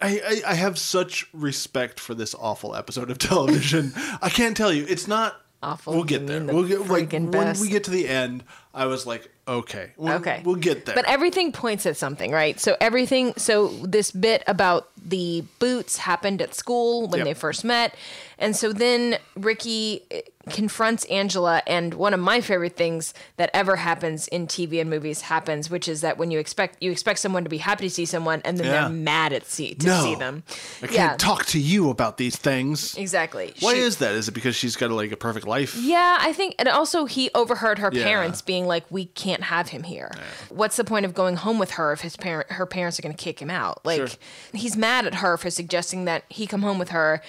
[0.00, 3.92] I, I, I have such respect for this awful episode of television.
[4.22, 4.84] I can't tell you.
[4.88, 6.40] It's not Awful, We'll get there.
[6.40, 7.60] the We'll get like freaking when best.
[7.62, 8.44] we get to the end.
[8.74, 10.42] I was like, okay, we'll, Okay.
[10.44, 10.94] we'll get there.
[10.94, 12.58] But everything points at something, right?
[12.60, 17.24] So everything so this bit about the boots happened at school when Yep.
[17.26, 17.94] they first met.
[18.38, 23.76] And so then Ricky eh, confronts Angela and one of my favorite things that ever
[23.76, 27.44] happens in TV and movies happens, which is that when you expect you expect someone
[27.44, 28.80] to be happy to see someone and then Yeah.
[28.82, 30.42] they're mad at see to no, see them.
[30.82, 31.16] I can't yeah.
[31.16, 32.96] talk to you about these things.
[32.96, 33.54] Exactly.
[33.60, 34.14] Why She- is that?
[34.14, 35.76] Is it because she's got like a perfect life?
[35.76, 38.04] Yeah, I think, and also he overheard her Yeah.
[38.04, 40.10] parents being like, "We can't have him here.
[40.48, 43.14] What's the point of going home with her if his parent, her parents are going
[43.14, 44.08] to kick him out?" Like, Sure.
[44.52, 47.20] he's mad at her for suggesting that he come home with her.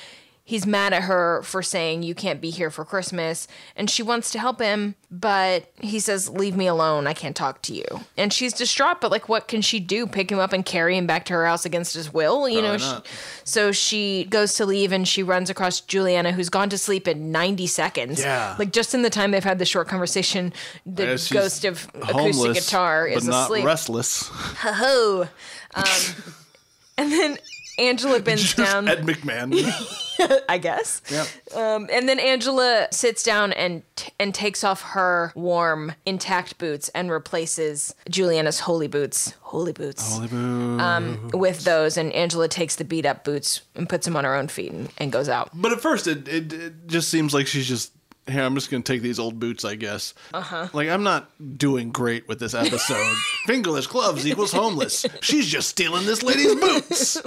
[0.47, 4.29] He's mad at her for saying you can't be here for Christmas, and she wants
[4.29, 7.07] to help him, but he says, "Leave me alone.
[7.07, 7.83] I can't talk to you."
[8.15, 10.05] And she's distraught, but like, what can she do?
[10.05, 12.47] Pick him up and carry him back to her house against his will?
[12.47, 12.77] You know.
[12.77, 12.93] She-
[13.43, 17.31] so she goes to leave and she runs across Juliana, who's gone to sleep in
[17.31, 18.19] 90 seconds.
[18.19, 18.55] Yeah.
[18.59, 20.53] Like just in the time they've had the short conversation,
[20.85, 23.65] the ghost of acoustic guitar is but not asleep.
[23.65, 24.27] restless.
[24.59, 25.27] Ho.
[25.73, 25.85] Um,
[26.99, 27.37] and then
[27.77, 29.53] Angela bends down, Ed McMahon.
[30.49, 31.01] I guess.
[31.11, 31.27] yep.
[31.55, 36.87] Um, and then Angela sits down and t- and takes off her warm, intact boots
[36.95, 40.79] and replaces Juliana's holy boots, holy boots, Holy boo.
[40.79, 41.97] um, with those.
[41.97, 44.89] And Angela takes the beat up boots and puts them on her own feet and,
[44.97, 45.49] and goes out.
[45.53, 47.91] But at first, it, it, it just seems like she's just,
[48.27, 50.13] here, I'm just going to take these old boots, I guess.
[50.33, 50.65] Uh Uh-huh.
[50.65, 50.69] huh.
[50.73, 53.15] Like, I'm not doing great with this episode.
[53.45, 55.05] Fingerless gloves equals homeless.
[55.21, 57.17] She's just stealing this lady's boots.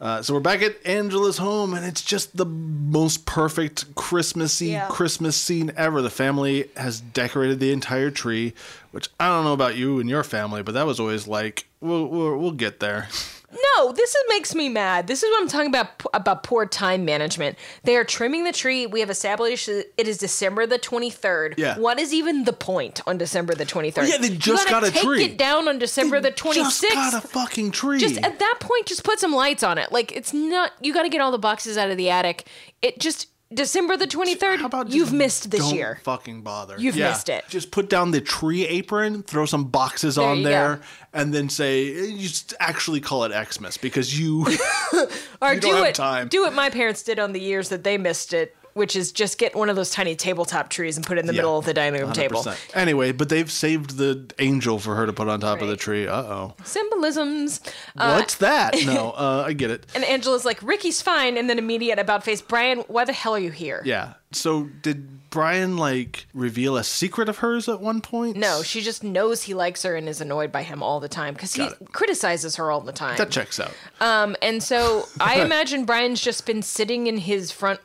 [0.00, 4.88] Uh, so we're back at Angela's home, and it's just the most perfect Christmassy Yeah.
[4.88, 6.02] Christmas scene ever.
[6.02, 8.52] The family has decorated the entire tree,
[8.90, 12.06] which I don't know about you and your family, but that was always like, we'll,
[12.06, 13.08] we'll, we'll get there.
[13.52, 15.06] No, this is, makes me mad.
[15.06, 17.58] This is what I'm talking about about poor time management.
[17.84, 18.86] They are trimming the tree.
[18.86, 21.54] We have established it is December the 23rd.
[21.58, 21.78] Yeah.
[21.78, 24.08] What is even the point on December the 23rd?
[24.08, 25.24] yeah, they just got a take tree.
[25.24, 26.54] it down on December the 26th.
[26.54, 27.98] Just got a fucking tree.
[27.98, 31.02] just at that point just put some lights on it like it's not you got
[31.02, 32.46] to get all the boxes out of the attic
[32.80, 36.76] it just december the 23rd How about you've missed this don't year Fucking bother.
[36.78, 37.10] You've Yeah.
[37.10, 37.44] missed it.
[37.48, 40.82] Just put down the tree apron, throw some boxes on you there, go.
[41.12, 44.42] and then say you just actually call it Xmas because you.
[45.42, 46.28] or you do don't have it time.
[46.28, 49.38] do what my parents did on the years that they missed it which is just
[49.38, 51.74] get one of those tiny tabletop trees and put it in the middle of the
[51.74, 52.76] dining room table 100%.
[52.76, 56.06] Anyway, but they've saved the angel for her to put on top of the tree.
[56.06, 56.54] Uh oh.
[56.64, 57.60] symbolisms
[57.96, 58.74] uh, What's that?
[58.84, 59.86] No, uh, I get it.
[59.94, 63.38] and angela's like ricky's fine and then immediate about face brian why the hell are
[63.38, 64.14] you here Yeah.
[64.34, 68.36] So did Brian like reveal a secret of hers at one point?
[68.36, 71.34] no she just knows he likes her and is annoyed by him all the time
[71.34, 73.74] because he criticizes her all the time That checks out.
[74.00, 77.80] Um, and so I imagine Brian's just been sitting in his front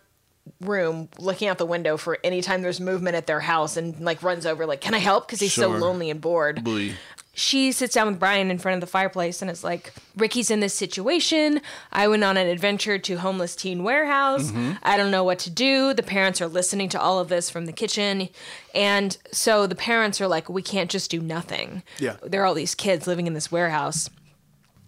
[0.62, 4.22] room looking out the window for any time there's movement at their house and like
[4.24, 5.28] runs over like can i help?
[5.28, 6.64] Because he's so lonely and bored.
[6.64, 6.96] Blee.
[7.34, 10.60] she sits down with brian in front of the fireplace and is like ricky's in
[10.60, 11.62] this situation.
[11.92, 14.52] I went on an adventure to homeless teen warehouse.
[14.52, 14.74] Mm-hmm.
[14.84, 15.94] i don't know what to do.
[15.94, 18.30] The parents are listening to all of this from the kitchen.
[18.74, 21.84] And so the parents are like we can't just do nothing.
[22.00, 22.18] Yeah.
[22.24, 24.10] there are all these kids living in this warehouse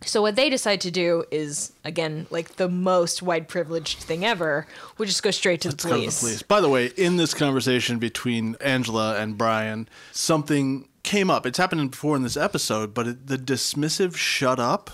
[0.03, 4.67] so what they decide to do is again like the most white privileged thing ever.
[4.97, 6.19] We just go straight to the go to the police.
[6.19, 6.41] police.
[6.41, 11.45] By the way, in this conversation between Angela and Brian, something came up.
[11.45, 14.91] It's happened before in this episode, but it, the dismissive "shut up"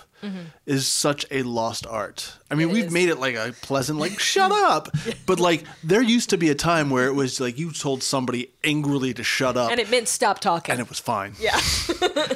[0.66, 2.34] is such a lost art.
[2.50, 2.72] I mean, Mm-hmm.
[2.72, 2.92] It we've is.
[2.94, 4.90] made it like a pleasant, like "shut up,"
[5.26, 8.52] but like there used to be a time where it was like you told somebody
[8.64, 10.72] angrily to shut up, And it meant stop talking.
[10.74, 11.34] and it was fine.
[11.40, 11.60] yeah,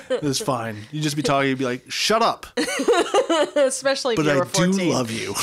[0.09, 0.77] It was fine.
[0.91, 2.45] You'd just be talking, you'd be like, "Shut up,"
[3.55, 4.71] especially but I 14.
[4.71, 5.33] do love you.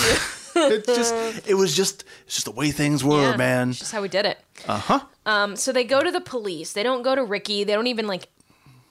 [0.58, 1.14] it just,
[1.48, 3.72] it was just, it's just the way things were, Yeah, man.
[3.72, 4.38] Just how we did it.
[4.66, 5.00] Uh huh.
[5.26, 6.72] Um, so they go to the police.
[6.72, 7.64] They don't go to Ricky.
[7.64, 8.28] They don't even like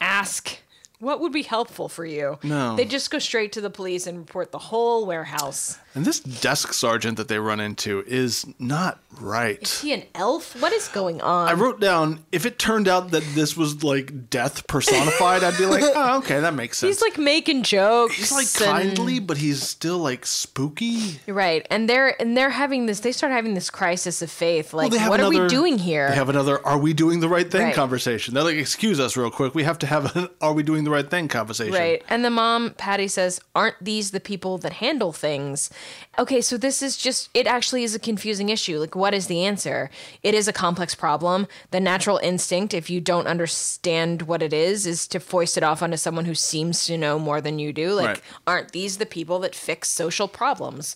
[0.01, 0.57] ask
[1.05, 2.39] what would be helpful for you.
[2.43, 2.75] No.
[2.75, 5.77] They just go straight to the police and report the whole warehouse.
[5.95, 9.61] And this desk sergeant that they run into is not right.
[9.61, 10.61] Is he an elf?
[10.61, 11.47] What is going on?
[11.47, 15.65] I wrote down if it turned out that this was like death personified, I'd be
[15.65, 16.89] like, oh, okay, that makes sense.
[16.89, 18.15] He's like making jokes.
[18.15, 21.21] he's like and- kindly, but he's still like spooky.
[21.27, 22.99] Right, and they're and they're having this.
[22.99, 24.73] They start having this crisis of faith.
[24.73, 26.09] Like, have what are we doing here?
[26.09, 27.75] They have another "Are we doing the right thing?" Right.
[27.75, 28.33] conversation.
[28.33, 29.55] They're like, "Excuse us, real quick.
[29.55, 32.29] We have to have an "Are we doing the right thing?" conversation." right, and the
[32.29, 35.69] mom Patty says, "Aren't these the people that handle things?"
[36.17, 38.79] Okay, so this is just, it actually is a confusing issue.
[38.79, 39.89] Like, what is the answer?
[40.23, 41.47] It is a complex problem.
[41.71, 45.81] The natural instinct, if you don't understand what it is, is to foist it off
[45.81, 47.93] onto someone who seems to know more than you do.
[47.93, 48.21] Like, Right.
[48.47, 50.95] aren't these the people that fix social problems?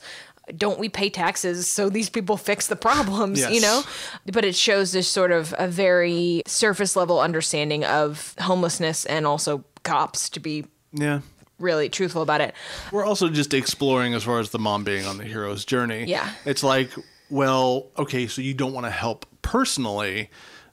[0.57, 3.83] Don't we pay taxes so these people fix the problems, you know?
[4.31, 9.63] But it shows this sort of a very surface level understanding of homelessness and also
[9.83, 11.19] cops to be Yeah.
[11.59, 12.53] Really truthful about it.
[12.91, 16.05] We're also just exploring as far as the mom being on the hero's journey.
[16.05, 16.31] Yeah.
[16.45, 16.91] It's like,
[17.29, 20.29] well, okay, so you don't want to help personally.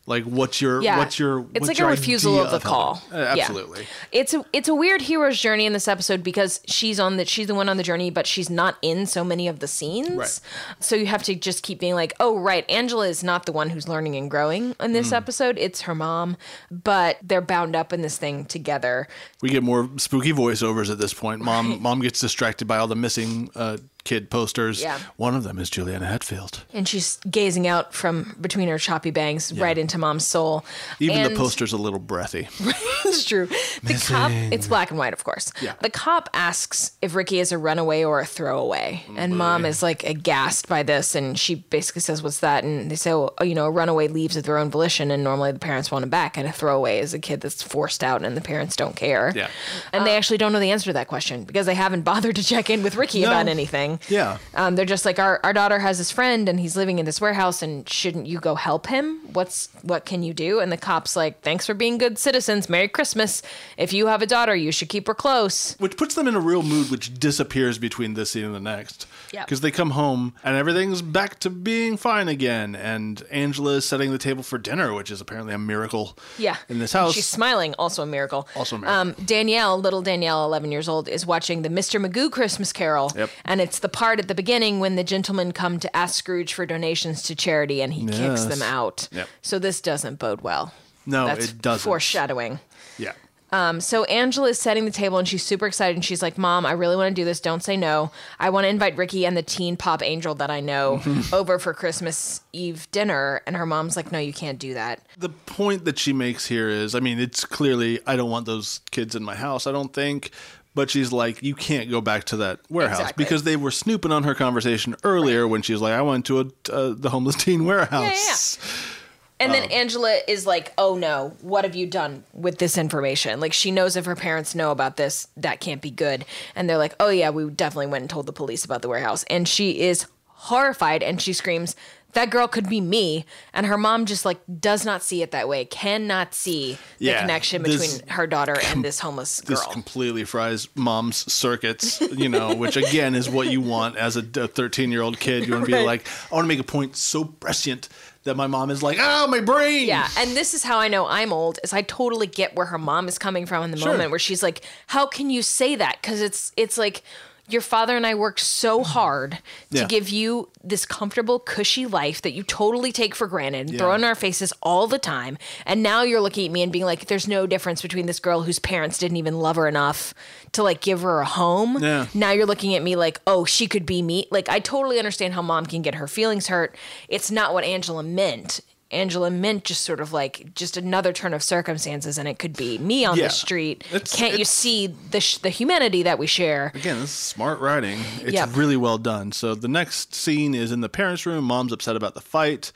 [0.09, 0.99] Like, what's your Yeah.
[0.99, 2.95] what's your It's what's like your a refusal of the call.
[2.95, 3.19] helping?
[3.19, 3.43] Uh, Yeah.
[3.43, 3.87] absolutely.
[4.13, 7.49] It's a it's a weird hero's journey in this episode because she's on the she's
[7.49, 10.11] the one on the journey, but she's not in so many of the scenes.
[10.11, 10.41] Right.
[10.81, 13.71] So you have to just keep being like, oh right, Angela is not the one
[13.71, 15.15] who's learning and growing in this Hmm.
[15.17, 15.59] episode.
[15.59, 16.37] It's her mom,
[16.71, 19.09] but they're bound up in this thing together.
[19.43, 21.41] We get more spooky voiceovers at this point.
[21.43, 24.81] Mom mom gets distracted by all the missing uh, kid posters.
[24.81, 24.99] Yeah.
[25.17, 26.65] One of them is Juliana Hatfield.
[26.73, 30.65] And she's gazing out from between her choppy bangs right into mom's soul.
[31.01, 32.49] Even And- the poster's a little breathy.
[33.05, 33.47] It's true.
[33.85, 35.53] The cop, it's black and white, of course.
[35.63, 35.75] Yeah.
[35.81, 39.05] The cop asks if Ricky is a runaway or a throwaway.
[39.09, 41.15] Oh, and mom is like aghast by this.
[41.15, 42.65] And she basically says, What's that?
[42.65, 45.11] And they say, oh, you know, a runaway leaves of their own volition.
[45.13, 46.37] And normally the parents want him back.
[46.37, 49.33] And a throwaway is a kid that's forced out and the parents don't care.
[49.37, 49.49] Yeah.
[49.93, 52.43] And they actually don't know the answer to that question because they haven't bothered to
[52.43, 53.29] check in with Ricky No.
[53.29, 53.96] about anything.
[54.09, 54.39] Yeah.
[54.55, 57.21] Um, they're just like our, our daughter has this friend and he's living in this
[57.21, 59.21] warehouse and shouldn't you go help him?
[59.33, 60.61] What's what can you do?
[60.61, 62.69] And the cop's like, thanks for being good citizens.
[62.69, 63.43] Merry Christmas.
[63.77, 65.75] If you have a daughter, you should keep her close.
[65.79, 69.07] Which puts them in a real mood, which disappears between this scene and the next.
[69.33, 69.47] Yep.
[69.47, 72.75] Because they come home and everything's back to being fine again.
[72.75, 76.57] And Angela is setting the table for dinner, which is apparently a miracle Yeah.
[76.69, 77.15] in this house.
[77.15, 78.49] She's smiling, also a miracle.
[78.55, 79.01] Also a miracle.
[79.01, 82.05] Um, Danielle, little Danielle, 11 years old, is watching the Mr.
[82.05, 83.13] Magoo Christmas Carol.
[83.17, 83.31] Yep.
[83.45, 86.67] And it's the part at the beginning when the gentlemen come to ask Scrooge for
[86.67, 89.09] donations to charity and he kicks them out.
[89.13, 89.29] Yep.
[89.43, 90.73] So this doesn't bode well.
[91.07, 91.85] no, That's it doesn't.
[91.85, 92.59] foreshadowing.
[92.99, 93.13] Yeah.
[93.53, 96.67] Um, so Angela is setting the table and she's super excited and she's like, "Mom,
[96.67, 97.39] I really want to do this.
[97.41, 98.11] Don't say no.
[98.41, 101.01] I want to invite Ricky and the teen pop angel that I know
[101.33, 105.29] over for Christmas Eve dinner." And her mom's like, "No, you can't do that." The
[105.29, 109.15] point that she makes here is I mean, it's clearly, I don't want those kids
[109.15, 110.33] in my house, I don't think.
[110.77, 113.25] But she's like, you can't go back to that warehouse Exactly.
[113.25, 116.39] because they were snooping on her conversation earlier when she was like, I went to
[116.41, 118.59] a, uh, the homeless teen warehouse.
[118.61, 119.55] Yeah, yeah, And Oh.
[119.61, 123.71] then Angela is like, "Oh no, what have you done with this information?" Like she
[123.71, 126.25] knows if her parents know about this, that can't be good.
[126.55, 129.25] And they're like, "Oh yeah, we definitely went and told the police about the warehouse."
[129.31, 131.75] And she is horrified and she screams,
[132.17, 135.49] "That girl could be me." And her mom just like does not see it that
[135.49, 135.65] way.
[135.65, 139.57] Cannot see the Yeah, connection between her daughter and this homeless girl.
[139.57, 144.23] This completely fries mom's circuits, you know, which again is what you want as a
[144.23, 145.47] 13 year old kid.
[145.47, 145.87] You want to be Right.
[145.87, 147.89] like, I want to make a point so prescient
[148.25, 149.87] that my mom is like, oh, my brain.
[149.87, 151.61] Yeah, and this is how I know I'm old.
[151.63, 153.93] Is I totally get where her mom is coming from in the Sure.
[153.93, 157.03] moment, where she's like, "How can you say that?" Because it's it's like
[157.49, 158.91] your father and I worked so mm-hmm.
[158.91, 159.31] hard
[159.71, 159.87] to Yeah.
[159.87, 164.05] give you this comfortable, cushy life that you totally take for granted, and throw in
[164.05, 167.29] our faces all the time, and now you're looking at me and being like, "There's
[167.29, 170.13] no difference between this girl whose parents didn't even love her enough
[170.53, 172.07] to like give her a home." Yeah.
[172.15, 175.35] Now you're looking at me like, "Oh, she could be me." Like I totally understand
[175.35, 176.77] how mom can get her feelings hurt.
[177.09, 178.61] It's not what Angela meant.
[178.97, 182.79] Angela meant just sort of like just another turn of circumstances, and it could be
[182.79, 183.25] me on Yeah.
[183.25, 183.85] the street.
[183.93, 186.73] It's- Can't you see the sh- the humanity that we share?
[186.75, 188.01] Again, this is smart writing.
[188.23, 188.51] It's Yep.
[188.57, 189.33] really well done.
[189.33, 191.45] So the next scene is in the parents' room.
[191.45, 192.73] Mom's upset about the fight.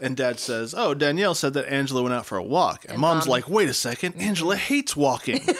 [0.00, 2.84] And dad says, Oh, Danielle said that Angela went out for a walk.
[2.88, 4.14] And, mom's Mom- like, Wait a second.
[4.16, 5.40] Angela hates walking.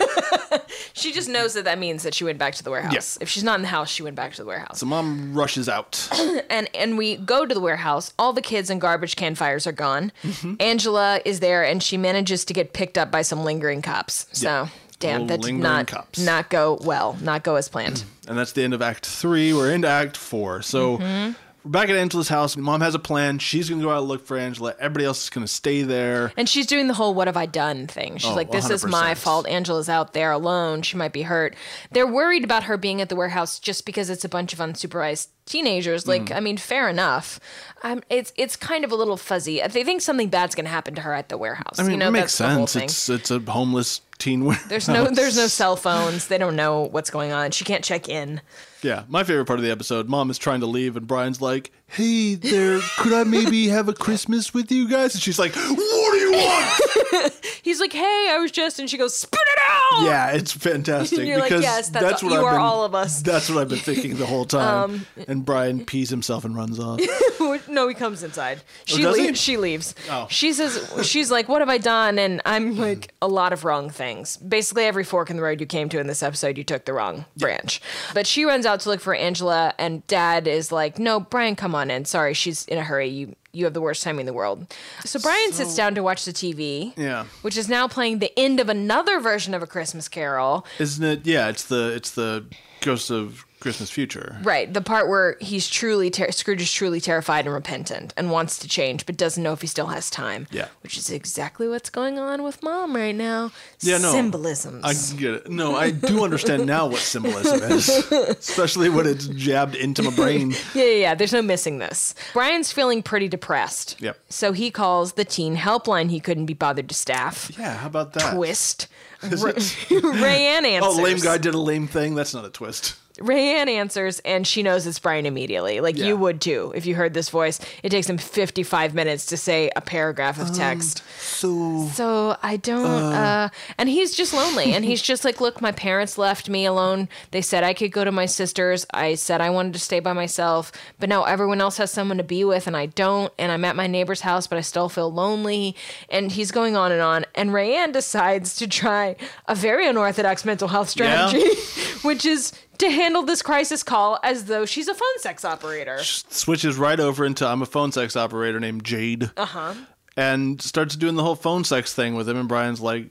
[0.95, 3.19] She just knows that that means that she went back to the warehouse.
[3.21, 4.81] If she's not in the house, she went back to the warehouse.
[4.81, 6.09] so mom rushes out.
[6.51, 8.13] and and we go to the warehouse.
[8.19, 10.11] All the kids and garbage can fires are gone.
[10.25, 10.55] Mm-hmm.
[10.59, 14.27] Angela is there, and she manages to get picked up by some lingering cops.
[14.33, 14.47] So.
[14.49, 14.69] Yeah.
[15.01, 16.19] Damn, Little that did not cops.
[16.19, 18.03] not go well, not go as planned.
[18.29, 19.53] And that's the end of Act Three.
[19.55, 20.63] We're into Act Four.
[20.63, 21.33] So Mm-hmm.
[21.65, 22.57] We're back at Angela's house.
[22.57, 23.39] Mom has a plan.
[23.39, 24.75] She's going to go out and look for Angela.
[24.79, 26.33] Everybody else is going to stay there.
[26.37, 28.17] And she's doing the whole "What have I done?" thing.
[28.19, 29.47] She's Oh, like, "This is my fault.
[29.47, 30.83] Angela's out there alone.
[30.83, 31.55] She might be hurt."
[31.93, 35.29] They're worried about her being at the warehouse just because it's a bunch of unsupervised
[35.49, 36.07] teenagers.
[36.07, 36.37] Like, Mm.
[36.37, 37.41] I mean, fair enough.
[37.83, 39.61] Um, it's it's kind of a little fuzzy.
[39.69, 41.79] They think something bad's going to happen to her at the warehouse.
[41.79, 43.09] I mean, you know, it makes that's the whole sense.
[43.09, 44.69] It's it's a homeless teen warehouse.
[44.69, 46.27] There's no there's no cell phones.
[46.27, 47.53] They don't know what's going on.
[47.53, 48.41] She can't check in.
[48.83, 50.09] Yeah, my favorite part of the episode.
[50.09, 53.93] Mom is trying to leave, and Brian's like, "Hey, there, could I maybe have a
[53.93, 57.35] Christmas with you guys?" And she's like, "What do you want?"
[57.69, 61.27] he's like, "Hey, I was just," and she goes, "Spit it out." Yeah, it's fantastic
[61.27, 63.49] You're like, because "Yes, that's- what you I've are been, all of us." Um, That's
[63.49, 65.07] what I've been thinking the whole time.
[65.29, 67.01] and Brian pees himself and runs off.
[67.69, 68.63] no, he comes inside.
[68.87, 69.23] She does he?
[69.23, 69.41] leaves.
[69.41, 69.95] She leaves.
[70.11, 70.27] Oh.
[70.31, 73.91] She says she's like, "What have I done?" And I'm like, "A lot of wrong
[73.91, 74.37] things.
[74.39, 76.93] Basically, every fork in the road you came to in this episode, you took the
[76.95, 77.81] wrong branch."
[78.15, 81.75] But she runs out to look for Angela, and Dad is like, "No, Brian, come
[81.75, 82.05] on in.
[82.07, 83.09] Sorry, she's in a hurry.
[83.09, 84.73] You." You have the worst timing in the world.
[85.05, 87.25] So Brian sits down to watch the TV, Yeah.
[87.43, 90.67] which is now playing the end of another version of A Christmas Carol.
[90.79, 91.27] Isn't it?
[91.27, 92.45] Yeah, it's the it's the
[92.83, 94.39] Ghost of Christmas Future.
[94.43, 98.59] Right, the part where he's truly ter- Scrooge is truly terrified and repentant and wants
[98.61, 100.47] to change, but doesn't know if he still has time.
[100.51, 100.69] Yeah.
[100.83, 103.51] which is exactly what's going on with Mom right now.
[103.81, 104.13] Yeah, no.
[104.13, 104.85] symbolisms.
[104.85, 105.51] I get it.
[105.51, 110.51] No, I do understand now what symbolism is, especially when it's jabbed into my brain.
[110.75, 111.15] yeah, yeah, yeah.
[111.15, 112.15] There's no missing this.
[112.33, 113.97] Brian's feeling pretty depressed.
[114.01, 114.19] Yep.
[114.29, 117.51] So he calls the teen helpline he couldn't be bothered to staff.
[117.59, 118.35] Yeah, how about that?
[118.35, 118.89] Twist.
[119.23, 120.99] Ra- Rayanne answers.
[120.99, 122.15] Oh, lame guy did a lame thing.
[122.15, 122.95] That's not a twist.
[123.21, 125.81] Rayanne answers, and she knows it's Brian immediately.
[125.81, 126.07] Like Yeah.
[126.07, 127.61] you would too if you heard this voice.
[127.83, 131.03] It takes him 55 minutes to say a paragraph Um, of text.
[131.21, 134.73] So So I don't, uh, and he's just lonely.
[134.73, 137.09] And he's just like, look, my parents left me alone.
[137.31, 138.87] They said I could go to my sister's.
[138.95, 142.25] I said I wanted to stay by myself, but now everyone else has someone to
[142.25, 143.33] be with, and I don't.
[143.39, 145.75] And I'm at my neighbor's house, but I still feel lonely.
[146.09, 147.25] And he's going on and on.
[147.35, 149.17] And Rayanne decides to try
[149.47, 151.45] a very unorthodox mental health strategy,
[152.03, 155.99] which is to handle this crisis call as though she's a phone sex operator.
[156.03, 159.25] switches right over into I'm a phone sex operator named Jade.
[159.37, 159.75] Uh Uh-huh.
[160.17, 163.11] And starts doing the whole phone sex thing with him, and Brian's like,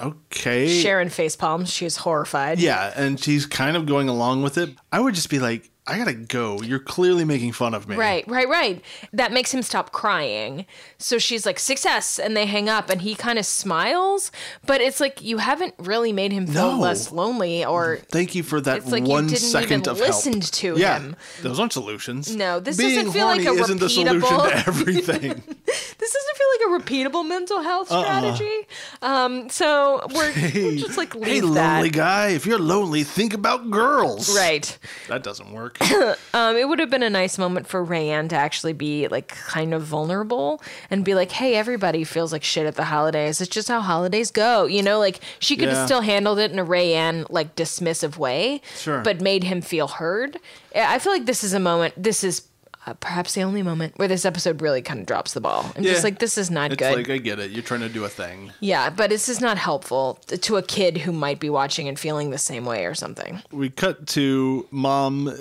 [0.00, 0.80] okay.
[0.80, 1.72] Sharon face palms.
[1.72, 2.58] She's horrified.
[2.58, 4.70] Yeah, and she's kind of going along with it.
[4.90, 6.60] I would just be like, I gotta go.
[6.62, 7.96] You're clearly making fun of me.
[7.96, 8.82] Right, right, right.
[9.12, 10.64] That makes him stop crying.
[10.98, 12.18] So she's like, success.
[12.18, 14.30] And they hang up and he kind of smiles.
[14.64, 16.78] But it's like, you haven't really made him feel No.
[16.78, 17.98] less lonely or.
[18.10, 20.08] Thank you for that It's like you one didn't second even of help.
[20.10, 21.16] listen to yeah, him.
[21.42, 22.34] those aren't solutions.
[22.36, 25.42] No, this Being doesn't feel like a isn't the solution to everything.
[26.00, 28.02] This doesn't feel like a repeatable mental health Uh-uh.
[28.02, 28.66] strategy.
[29.02, 31.46] Um, so we're, we're just like, leave hey, that.
[31.74, 34.34] lonely guy, if you're lonely, think about girls.
[34.34, 34.76] Right.
[35.08, 35.78] That doesn't work.
[36.32, 39.74] Um, it would have been a nice moment for Rayanne to actually be like kind
[39.74, 43.40] of vulnerable and be like, "Hey, everybody feels like shit at the holidays.
[43.40, 45.74] It's just how holidays go." You know, like she could Yeah.
[45.76, 49.00] have still handled it in a Rayanne like dismissive way, Sure.
[49.00, 50.38] but made him feel heard.
[50.74, 51.94] I feel like this is a moment.
[51.96, 52.42] This is.
[52.86, 55.70] Uh, perhaps the only moment where this episode really kind of drops the ball.
[55.76, 55.92] I'm Yeah.
[55.92, 56.80] just like, this is not good.
[56.80, 56.96] it's good.
[56.96, 57.50] like I get it.
[57.50, 58.52] You're trying to do a thing.
[58.60, 62.30] yeah, but this is not helpful to a kid who might be watching and feeling
[62.30, 63.42] the same way or something.
[63.52, 65.34] We cut to mom uh,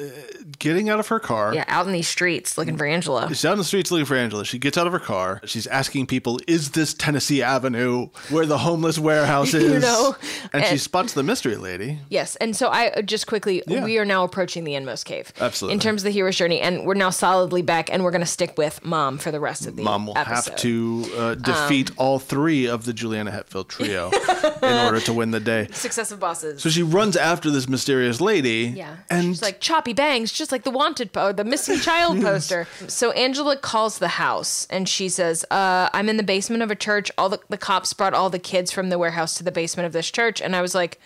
[0.59, 1.53] getting out of her car.
[1.55, 3.27] Yeah, out in these streets looking for Angela.
[3.29, 4.43] She's out in the streets looking for Angela.
[4.43, 5.39] She gets out of her car.
[5.45, 10.15] She's asking people, "Is this Tennessee Avenue where the homeless warehouse is?" you know,
[10.51, 11.99] and she spots the mystery lady.
[12.09, 13.85] Yes, and so I uh, just quickly, Yeah.
[13.85, 15.31] we are now approaching the Inmost Cave.
[15.39, 15.75] Absolutely.
[15.75, 18.27] In terms of the hero's journey, and we're now solidly back, and we're going to
[18.27, 20.34] stick with Mom for the rest of the Mom will episode.
[20.51, 24.09] have to uh, Um, defeat all three of the Juliana Hatfield trio
[24.63, 25.67] in order to win the day.
[25.71, 26.61] Successive bosses.
[26.63, 28.73] So she runs after this mysterious lady.
[28.75, 32.67] yeah, and she's like choppy bangs, just like the wanted po- the missing child poster.
[32.88, 36.75] So Angela calls the house and she says, uh, "I'm in the basement of a
[36.75, 37.11] church.
[37.17, 39.93] All the the cops brought all the kids from the warehouse to the basement of
[39.93, 40.99] this church." And I was like,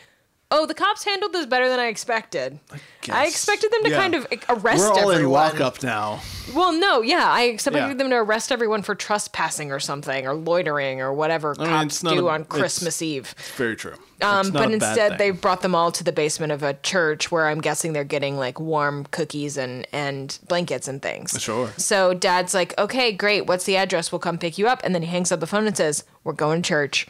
[0.56, 2.60] "Oh, the cops handled this better than I expected.
[2.72, 3.30] I, guess.
[3.30, 3.98] expected them to Yeah.
[3.98, 6.22] kind of arrest we're all in everyone." lockup now.
[6.54, 7.94] Well, no, yeah, I expected Yeah.
[7.96, 12.28] them to arrest everyone for trespassing or something, or loitering, or whatever mean, cops do
[12.28, 13.34] a- on Christmas Eve.
[13.58, 13.96] Very true.
[14.22, 17.60] Um, but instead, they brought them all to the basement of a church, where I'm
[17.60, 21.36] guessing they're getting like warm cookies and and blankets and things.
[21.40, 21.72] Sure.
[21.78, 23.48] So Dad's like, "Okay, great.
[23.48, 24.12] What's the address?
[24.12, 26.34] We'll come pick you up." And then he hangs up the phone and says, "We're
[26.34, 27.08] going to church."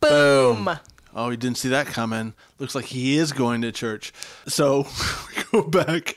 [0.00, 0.70] Boom.
[1.14, 2.34] Oh, he didn't see that coming.
[2.58, 4.12] Looks like he is going to church.
[4.46, 4.86] So
[5.36, 6.16] we go back,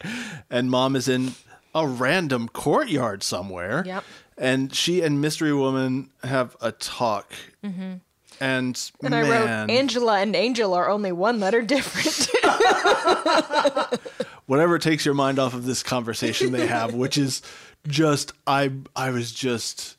[0.50, 1.34] and mom is in
[1.74, 3.84] a random courtyard somewhere.
[3.86, 4.04] Yep.
[4.38, 7.34] And she and Mystery Woman have a talk.
[7.64, 7.94] Mm-hmm.
[8.40, 12.30] And, And man, I wrote, "Angela and Angel are only one letter different."
[14.46, 17.42] whatever takes your mind off of this conversation they have, which is
[17.88, 19.98] just I I was just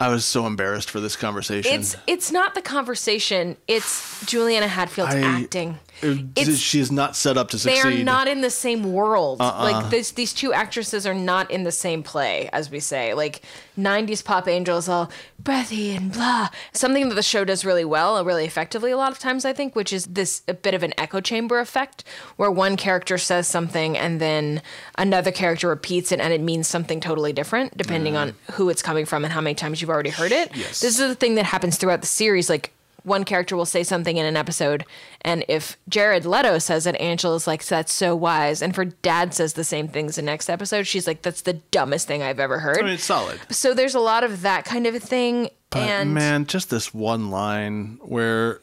[0.00, 1.72] I was so embarrassed for this conversation.
[1.80, 3.56] It's it's not the conversation.
[3.66, 5.78] It's Juliana Hatfield's I- acting.
[6.02, 7.82] It- It's she is not set up to succeed.
[7.82, 9.40] they are not in the same world.
[9.40, 9.62] Uh-uh.
[9.62, 13.14] Like this, these two actresses are not in the same play, as we say.
[13.14, 13.42] Like
[13.78, 16.48] '90s pop angels, all breathy and blah.
[16.72, 19.52] Something that the show does really well, uh, really effectively, a lot of times, I
[19.52, 22.04] think, which is this a bit of an echo chamber effect,
[22.36, 24.62] where one character says something and then
[24.96, 29.04] another character repeats it, and it means something totally different depending on who it's coming
[29.06, 30.50] from and how many times you've already heard it.
[30.54, 30.80] Yes.
[30.80, 32.72] This is the thing that happens throughout the series, like
[33.08, 34.84] one character will say something in an episode,
[35.22, 39.54] and if Jared Leto says it, Angela's like, "That's so wise." And for Dad says
[39.54, 42.78] the same things the next episode, she's like, "That's the dumbest thing I've ever heard."
[42.78, 43.40] I mean, it's solid.
[43.50, 46.94] so there's a lot of that kind of a thing, But and man, just this
[46.94, 48.60] one line where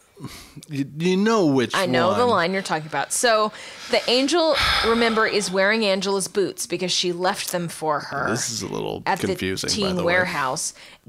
[0.69, 3.11] you, you know which I know the line you're talking about.
[3.11, 3.51] So
[3.91, 4.55] the angel,
[4.87, 8.29] remember, is wearing Angela's boots because she left them for her.
[8.29, 9.67] This is a little at confusing.
[9.69, 10.13] the by teen the way.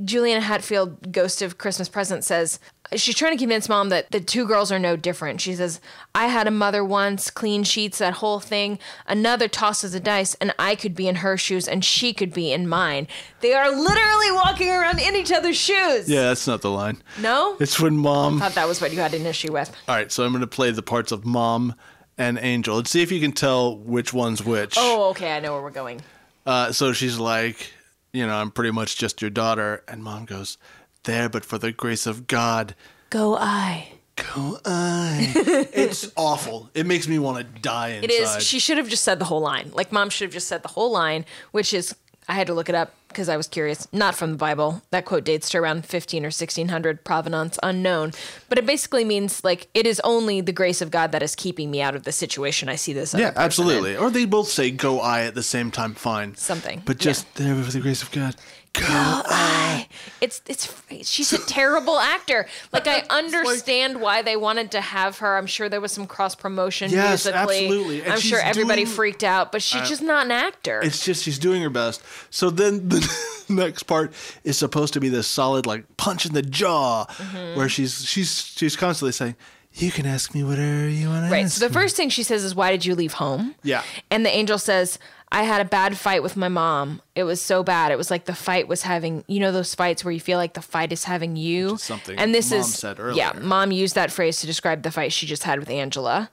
[0.05, 2.61] Juliana Hatfield, Ghost of Christmas Present, says
[2.95, 5.41] she's trying to convince mom that the two girls are no different.
[5.41, 5.81] She says,
[6.15, 8.79] I had a mother once, clean sheets, that whole thing.
[9.07, 12.53] Another tosses a dice, and I could be in her shoes, and she could be
[12.53, 13.09] in mine.
[13.41, 16.09] They are literally walking around in each other's shoes.
[16.09, 17.03] Yeah, that's not the line.
[17.19, 17.57] No?
[17.59, 18.39] It's when mom.
[18.39, 19.75] thought that was what you had an issue with.
[19.89, 21.75] All right, so I'm going to play the parts of mom
[22.19, 22.77] and angel.
[22.77, 24.75] Let's see if you can tell which one's which.
[24.79, 26.03] Oh, okay, I know where we're going.
[26.45, 27.73] Uh, so she's like,
[28.17, 29.83] you know, I'm pretty much just your daughter.
[29.89, 30.59] And mom goes,
[31.05, 32.75] there, but for the grace of God,
[33.11, 33.89] Go I.
[34.17, 35.33] go I.
[35.73, 36.69] it's awful.
[36.75, 38.05] It makes me want to die inside.
[38.05, 38.43] It is.
[38.43, 39.71] She should have just said the whole line.
[39.73, 41.95] Like mom should have just said the whole line, which is
[42.29, 43.87] I had to look it up because I was curious.
[43.93, 44.83] Not from the Bible.
[44.91, 48.13] That quote dates to around 15 or 1600, provenance unknown.
[48.49, 51.71] But it basically means like it is only the grace of God that is keeping
[51.71, 53.15] me out of the situation I see this.
[53.15, 53.45] yeah, person in.
[53.45, 53.97] absolutely.
[53.97, 56.35] Or they both say go I at the same time, fine.
[56.35, 57.05] Something, But yeah.
[57.13, 58.35] just there with the grace of God.
[58.79, 59.87] Go I.
[60.21, 60.73] It's it's
[61.09, 62.47] she's a terrible actor.
[62.73, 65.37] Like I understand why they wanted to have her.
[65.37, 67.39] I'm sure there was some cross promotion Yes, musically.
[67.67, 68.03] absolutely.
[68.03, 70.81] And I'm sure everybody doing- freaked out, but she's just not an actor.
[70.83, 72.03] It's just she's doing her best.
[72.31, 73.17] So then the
[73.49, 74.13] next part
[74.45, 77.57] is supposed to be this solid like punch in the jaw, Mm-hmm.
[77.59, 79.37] where she's she's she's constantly saying,
[79.75, 81.45] "You can ask me whatever you want to Right.
[81.45, 83.83] ask." So the first thing she says is, "Why did you leave home?" Yeah.
[84.11, 84.99] And the angel says,
[85.37, 87.03] "I had a bad fight with my mom.
[87.15, 87.93] It was so bad.
[87.93, 90.55] It was like the fight was having, you know, those fights where you feel like
[90.55, 92.85] the fight is having you." is something And this Mom is
[93.15, 96.31] Yeah, mom used that phrase to describe the fight she just had with Angela.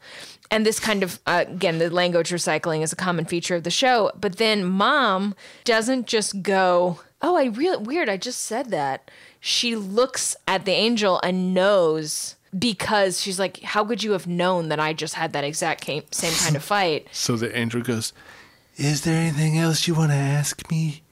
[0.50, 3.72] And this kind of uh, again, the language recycling is a common feature of the
[3.72, 4.10] show.
[4.16, 5.36] But then mom
[5.66, 8.08] doesn't just go, "Oh, I really weird.
[8.08, 13.84] I just said that." She looks at the angel and knows because she's like, "How
[13.84, 17.36] could you have known that I just had that exact same kind of fight?" So
[17.36, 18.14] the angel goes,
[18.76, 21.04] "Is there anything else you want to ask me?"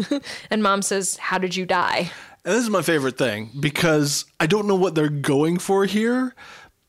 [0.50, 2.10] And mom says, "How did you die?"
[2.44, 6.34] And this is my favorite thing because I don't know what they're going for here,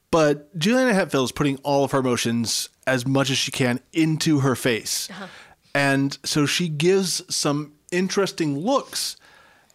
[0.09, 4.39] but Juliana Hatfield is putting all of her emotions as much as she can into
[4.39, 5.09] her face.
[5.09, 5.27] Uh-huh.
[5.75, 9.17] And so she gives some interesting looks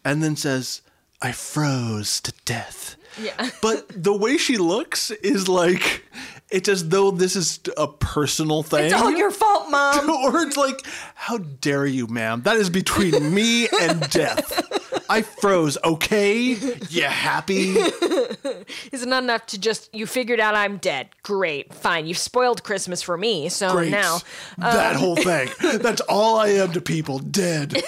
[0.03, 0.81] and then says,
[1.21, 2.95] I froze to death.
[3.19, 3.49] Yeah.
[3.61, 6.05] But the way she looks is like,
[6.49, 8.85] it's as though this is a personal thing.
[8.85, 10.09] It's all your fault, mom.
[10.25, 10.81] or it's like,
[11.15, 12.41] how dare you, ma'am?
[12.43, 14.63] That is between me and death.
[15.09, 16.57] I froze, okay?
[16.89, 17.75] You happy?
[18.91, 21.09] Is it not enough to just you figured out I'm dead?
[21.23, 22.07] Great, fine.
[22.07, 23.89] You've spoiled Christmas for me, so Great.
[23.91, 24.19] now
[24.57, 25.49] that um, whole thing.
[25.79, 27.81] That's all I am to people, dead.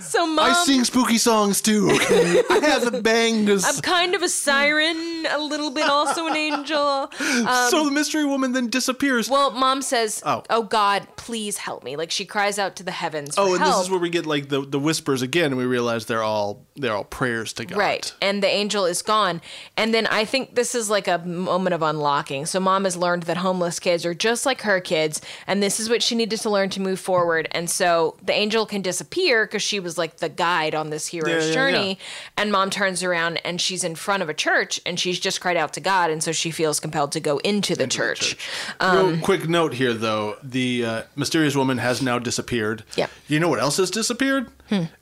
[0.00, 0.50] So mom.
[0.50, 2.42] I sing spooky songs too, okay?
[2.50, 3.64] I have the bangs.
[3.64, 7.10] I'm kind of a siren, a little bit also an angel.
[7.20, 9.28] Um, so the mystery woman then disappears.
[9.28, 10.42] Well, mom says, Oh.
[10.50, 13.34] "Oh, God, please help me!" Like she cries out to the heavens.
[13.34, 13.76] For oh, and help.
[13.76, 16.66] this is where we get like the, the whispers again, and we realize they're all
[16.76, 17.78] they're all prayers to God.
[17.78, 18.12] Right.
[18.20, 19.40] And the angel is gone.
[19.76, 22.46] And then I think this is like a moment of unlocking.
[22.46, 25.20] So mom has learned that homeless kids are just like her kids.
[25.46, 27.48] And this is what she needed to learn to move forward.
[27.52, 31.28] And so the angel can disappear because she was like the guide on this hero's
[31.30, 31.88] Yeah, yeah, journey.
[31.90, 32.04] yeah.
[32.36, 35.56] And mom turns around and she's in front of a church and she's just cried
[35.56, 36.10] out to God.
[36.10, 38.36] And so she feels compelled to go into the church.
[38.80, 42.84] Um, Real quick note here, though: the uh, mysterious woman has now disappeared.
[42.96, 43.06] Yeah.
[43.06, 43.32] Hmm.
[43.32, 44.48] You know what else has disappeared?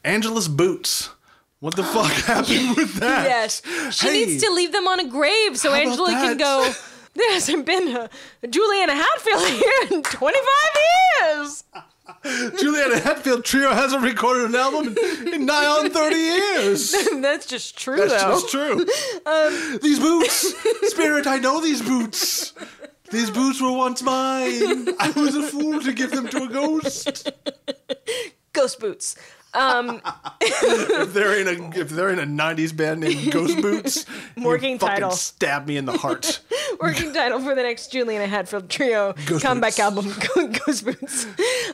[0.04, 1.10] Angela's boots.
[1.60, 3.24] What the fuck happened with that?
[3.28, 3.62] Yes.
[3.90, 6.72] She Hey, needs to leave them on a grave so Angela can go.
[7.12, 8.08] There hasn't been a
[8.48, 10.38] Juliana Hatfield here in 25
[11.36, 11.64] years.
[12.22, 14.94] Juliana Hatfield Trio hasn't recorded an album
[15.32, 16.94] in, nigh on 30 years.
[17.20, 18.30] That's just true, That's though.
[18.32, 18.80] just true.
[19.26, 20.54] Um, these boots,
[20.90, 22.52] Spirit, I know these boots.
[23.10, 24.88] These boots were once mine.
[25.00, 27.32] I was a fool to give them to a ghost.
[28.52, 29.14] Ghost boots.
[29.54, 35.10] If they're in a if they're in a '90s band named Ghost Boots, Working title.
[35.12, 36.40] Stab me in the heart.
[36.80, 39.80] Working title for the next Juliana Hatfield trio Ghost comeback Boots.
[39.80, 40.12] album,
[40.66, 41.26] Ghost Boots.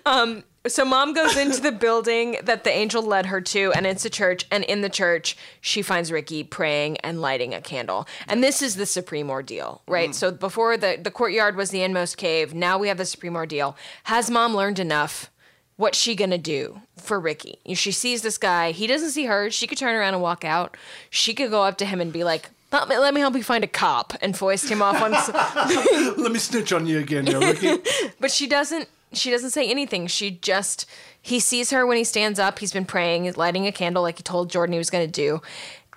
[0.05, 4.05] Um, so mom goes into the building that the angel led her to, and it's
[4.05, 4.47] a church.
[4.51, 8.09] And in the church, she finds Ricky praying and lighting a candle.
[8.27, 10.15] And this is the supreme ordeal, right?
[10.15, 12.53] So before the the courtyard was the inmost cave.
[12.55, 13.77] Now we have the supreme ordeal.
[14.05, 15.31] Has mom learned enough?
[15.77, 17.59] What's she gonna do for Ricky?
[17.75, 18.73] She sees this guy.
[18.73, 19.51] He doesn't see her.
[19.51, 20.77] She could turn around and walk out.
[21.11, 23.43] She could go up to him and be like, "Let me, let me help you
[23.43, 25.13] find a cop," and foist him off on.
[26.17, 27.79] Let me snitch on you again, here, Ricky.
[28.21, 28.89] but she doesn't.
[29.13, 30.07] She doesn't say anything.
[30.07, 30.87] She just.
[31.21, 32.59] He sees her when he stands up.
[32.61, 35.41] He's been praying, lighting a candle like he told Jordan he was gonna do.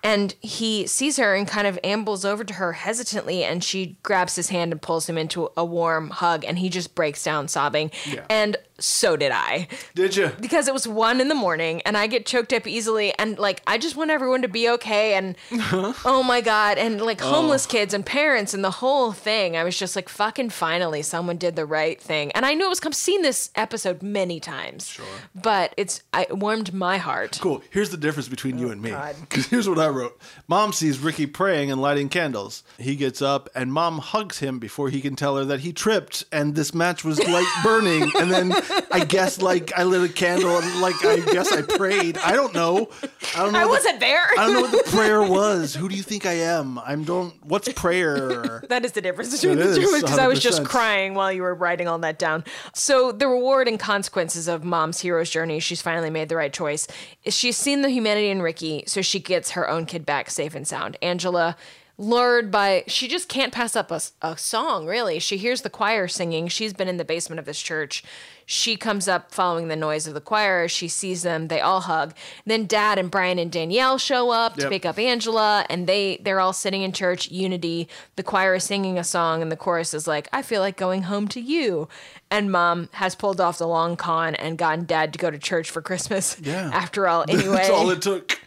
[0.01, 4.35] And he sees her and kind of ambles over to her hesitantly, and she grabs
[4.35, 7.91] his hand and pulls him into a warm hug, and he just breaks down sobbing.
[8.05, 8.25] Yeah.
[8.29, 10.31] And so did I Did you?
[10.39, 13.61] because it was one in the morning and I get choked up easily and like
[13.67, 15.93] I just want everyone to be okay and uh-huh.
[16.05, 17.29] oh my god and like oh.
[17.29, 21.37] homeless kids and parents and the whole thing I was just like fucking finally someone
[21.37, 24.87] did the right thing and I knew it was come seen this episode many times
[24.87, 25.05] sure
[25.35, 27.61] but it's I, it warmed my heart Cool.
[27.69, 28.93] Here's the difference between you oh, and me.
[28.93, 30.19] Oh, Because here's what I wrote.
[30.47, 32.63] Mom sees Ricky praying and lighting candles.
[32.77, 36.25] He gets up and mom hugs him before he can tell her that he tripped
[36.31, 38.11] and this match was light burning.
[38.19, 38.51] And then
[38.91, 42.17] I guess like I lit a candle and like I guess I prayed.
[42.17, 42.89] I don't know.
[43.35, 43.59] I don't know.
[43.59, 45.75] I the- wasn't there I don't know what the prayer was.
[45.75, 46.79] Who do you think I am?
[46.79, 47.33] I'm don't.
[47.45, 48.63] What's prayer?
[48.69, 51.41] That is the difference between It the two because I was just crying while you
[51.41, 52.43] were writing all that down.
[52.73, 56.87] So the reward and consequences of mom's hero's journey, she's finally made the right choice.
[57.27, 60.67] She's seen the humanity in Ricky, so she gets her own kid back safe and
[60.67, 60.97] sound.
[61.01, 61.55] Angela
[61.99, 65.19] lured by she just can't pass up a, a song really.
[65.19, 66.47] She hears the choir singing.
[66.47, 68.03] She's been in the basement of this church.
[68.45, 70.67] She comes up following the noise of the choir.
[70.69, 71.49] She sees them.
[71.49, 72.15] They all hug.
[72.45, 76.39] Then dad and brian and danielle show up to pick up Angela and they they're
[76.39, 77.89] all sitting in church unity.
[78.15, 81.03] The choir is singing a song and the chorus is like I feel like going
[81.03, 81.89] home to you.
[82.31, 85.69] And mom has pulled off the long con and gotten dad to go to church
[85.69, 86.69] for Christmas Yeah.
[86.73, 87.55] after all anyway.
[87.57, 88.39] That's all it took.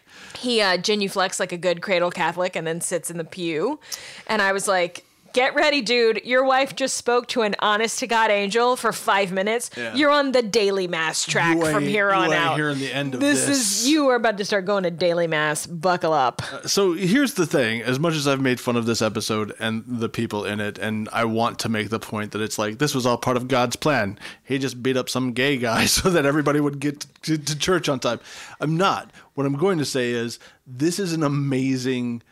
[0.43, 3.79] He uh, genuflects like a good cradle Catholic and then sits in the pew.
[4.27, 6.23] And I was like, get ready, dude.
[6.25, 9.71] Your wife just spoke to an honest to God angel for five minutes.
[9.77, 9.95] Yeah.
[9.95, 12.57] You're on the daily mass track You from here on out.
[12.57, 13.83] hearing the end of this, this.
[13.83, 15.67] is you are about to start going to daily mass.
[15.67, 16.43] Buckle up.
[16.53, 19.85] Uh, so here's the thing: as much as I've made fun of this episode and
[19.87, 22.95] the people in it, and I want to make the point that it's like this
[22.95, 24.19] was all part of God's plan.
[24.45, 27.89] He just beat up some gay guy so that everybody would get to, to church
[27.89, 28.21] on time.
[28.61, 29.11] I'm not.
[29.35, 32.23] What I'm going to say is this is an amazing.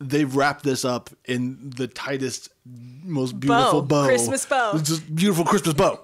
[0.00, 4.72] They've wrapped this up in the tightest, most beautiful bow, Christmas bow.
[4.74, 6.00] It's just beautiful Christmas bow.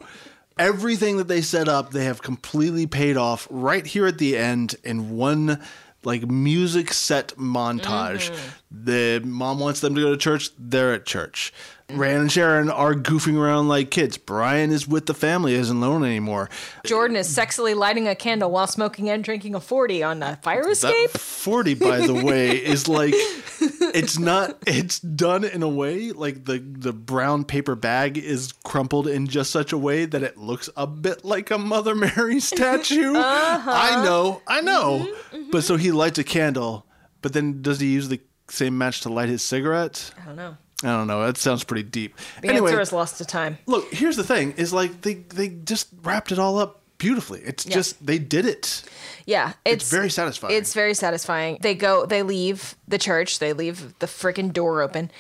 [0.59, 4.77] Everything that they set up, they have completely paid off right here at the end
[4.85, 5.63] in one
[6.07, 8.31] like music set montage.
[8.31, 8.85] Mm-hmm.
[8.85, 11.53] The mom wants them to go to church, they're at church.
[11.89, 14.17] Rayanne and Sharon are goofing around like kids.
[14.19, 16.49] Brian is with the family, isn't alone anymore.
[16.85, 20.65] Jordan is sexily lighting a candle while smoking and drinking a 40 on a fire
[20.65, 21.11] That escape.
[21.11, 23.15] 40, by the way, is like
[23.97, 29.09] it's not it's done in a way like the the brown paper bag is crumpled
[29.09, 33.15] in just such a way that it looks a bit like a Mother Mary statue.
[33.15, 33.71] Uh-huh.
[33.73, 34.99] I know, I know.
[34.99, 35.51] Mm-hmm, mm-hmm.
[35.51, 36.87] But so he lights a candle,
[37.23, 40.13] but then does he use the same match to light his cigarette?
[40.23, 40.57] I don't know.
[40.83, 41.25] I don't know.
[41.25, 42.17] That sounds pretty deep.
[42.43, 43.59] The anyway, answer is lost to time.
[43.67, 47.41] look, here's the thing: is like they they just wrapped it all up beautifully.
[47.45, 48.83] It's just they did it.
[49.27, 50.55] Yeah, it's, very satisfying.
[50.55, 51.59] It's very satisfying.
[51.61, 55.11] They go, they leave the church, they leave the freaking door open,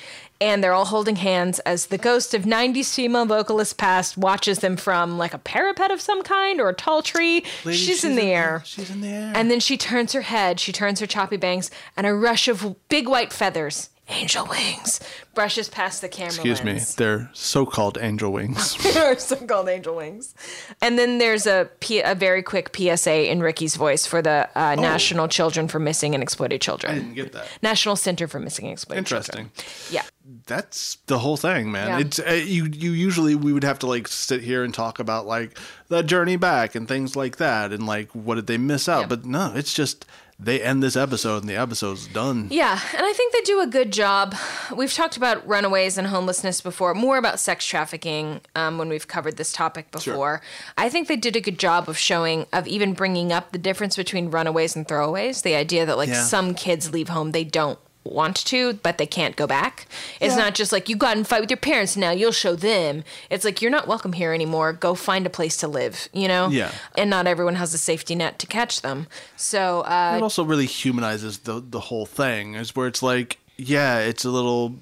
[0.40, 4.76] and they're all holding hands as the ghost of 90s female vocalist past watches them
[4.76, 7.44] from like a parapet of some kind or a tall tree.
[7.64, 8.62] Lady, she's, in the air.
[8.64, 9.32] She's in the air.
[9.34, 12.76] And then she turns her head, she turns her choppy bangs, and a rush of
[12.88, 15.00] big white feathers, angel wings,
[15.34, 16.32] brushes past the camera.
[16.32, 18.76] Excuse me, they're so-called angel wings.
[18.94, 20.34] they're so-called angel wings.
[20.80, 24.76] And then there's a, P- a very quick PSA in Rickie's voice for the uh,
[24.76, 26.92] National Children for Missing and Exploited Children.
[26.92, 26.96] Oh.
[26.96, 27.46] I didn't get that.
[27.62, 29.50] National Center for Missing and Exploited Interesting.
[29.54, 29.90] Children.
[29.90, 30.02] Yeah.
[30.46, 31.88] That's the whole thing, man.
[31.88, 31.98] Yeah.
[32.00, 32.66] It's uh, you.
[32.66, 36.36] You usually we would have to like sit here and talk about like the journey
[36.36, 39.02] back and things like that, and like what did they miss out?
[39.02, 39.06] Yeah.
[39.06, 40.04] But no, it's just
[40.38, 42.48] they end this episode and the episode's done.
[42.50, 44.34] Yeah, and I think they do a good job.
[44.74, 49.38] We've talked about runaways and homelessness before, more about sex trafficking um, when we've covered
[49.38, 50.42] this topic before.
[50.76, 53.96] I think they did a good job of showing, of even bringing up the difference
[53.96, 55.42] between runaways and throwaways.
[55.42, 56.22] The idea that, like, Yeah.
[56.24, 57.78] some kids leave home they don't
[58.12, 59.86] want to, but they can't go back.
[60.20, 62.54] It's not just like you got in a fight with your parents now, you'll show
[62.56, 63.04] them.
[63.30, 64.72] It's like you're not welcome here anymore.
[64.72, 66.48] Go find a place to live, you know?
[66.48, 66.70] Yeah.
[66.96, 69.06] And not everyone has a safety net to catch them.
[69.36, 73.98] So, uh, It also really humanizes the the whole thing, is where it's like, yeah,
[73.98, 74.76] it's a little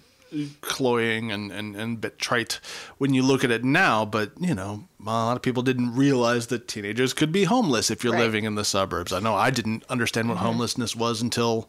[0.60, 2.58] cloying and, and, and a bit trite
[2.98, 6.48] when you look at it now, but you know, a lot of people didn't realize
[6.48, 8.18] that teenagers could be homeless if you're Right.
[8.18, 8.26] Mm-hmm.
[8.26, 9.12] living in the suburbs.
[9.12, 11.68] I know I didn't understand what homelessness was until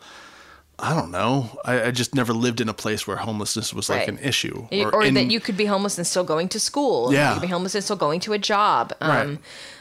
[0.77, 1.49] I don't know.
[1.63, 4.09] I, I just never lived in a place where homelessness was like Right.
[4.09, 4.67] an issue.
[4.91, 7.13] or, in- that you could be homeless and still going to school.
[7.13, 7.29] Yeah.
[7.29, 8.93] You could be homeless and still going to a job.
[8.99, 9.39] Um, Right.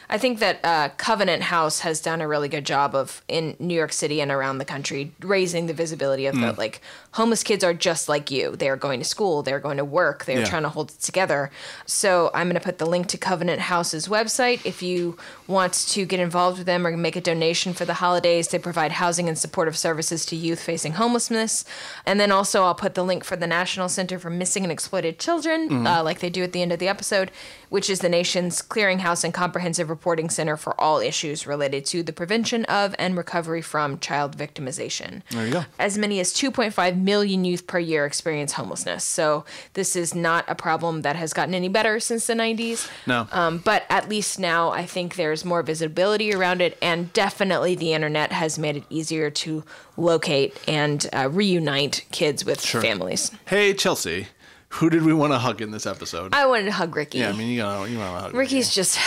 [0.09, 3.73] I think that uh, Covenant House has done a really good job of in New
[3.73, 6.57] York City and around the country raising the visibility of Mm.
[6.57, 6.81] like
[7.11, 8.55] homeless kids are just like you.
[8.55, 9.41] They are going to school.
[9.41, 10.25] They're going to work.
[10.25, 10.45] They're Yeah.
[10.45, 11.49] trying to hold it together.
[11.85, 16.05] So I'm going to put the link to Covenant House's website if you want to
[16.05, 18.49] get involved with them or make a donation for the holidays.
[18.49, 21.63] They provide housing and supportive services to youth facing homelessness.
[22.05, 25.17] And then also I'll put the link for the National Center for Missing and Exploited
[25.19, 25.87] Children, Mm-hmm.
[25.87, 27.31] uh, like they do at the end of the episode,
[27.75, 32.13] which is the nation's clearinghouse and comprehensive reporting center for all issues related to the
[32.13, 35.21] prevention of and recovery from child victimization.
[35.29, 35.65] There you go.
[35.77, 39.03] As many as 2.5 million youth per year experience homelessness.
[39.03, 42.89] So this is not a problem that has gotten any better since the 90s.
[43.07, 43.27] No.
[43.33, 47.91] Um, but at least now I think there's more visibility around it, and definitely the
[47.91, 49.65] internet has made it easier to
[49.97, 53.31] locate and uh, reunite kids with families.
[53.47, 54.27] Hey, Chelsea,
[54.75, 56.33] who did we want to hug in this episode?
[56.33, 57.19] I wanted to hug Rickie.
[57.19, 58.99] yeah, I mean, you gotta, you wanna hug Rickie's just,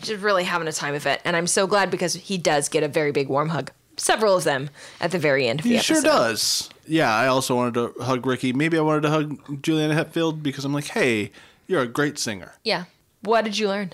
[0.00, 2.82] just really having a time of it, and I'm so glad because he does get
[2.82, 3.70] a very big warm hug.
[3.96, 5.94] Several of them at the very end of the He episode.
[5.94, 6.70] sure does.
[6.86, 8.52] Yeah, I also wanted to hug Rickie.
[8.54, 11.32] Maybe I wanted to hug Juliana Hatfield because I'm like, hey,
[11.66, 12.54] you're a great singer.
[12.64, 12.84] Yeah.
[13.22, 13.92] What did you learn?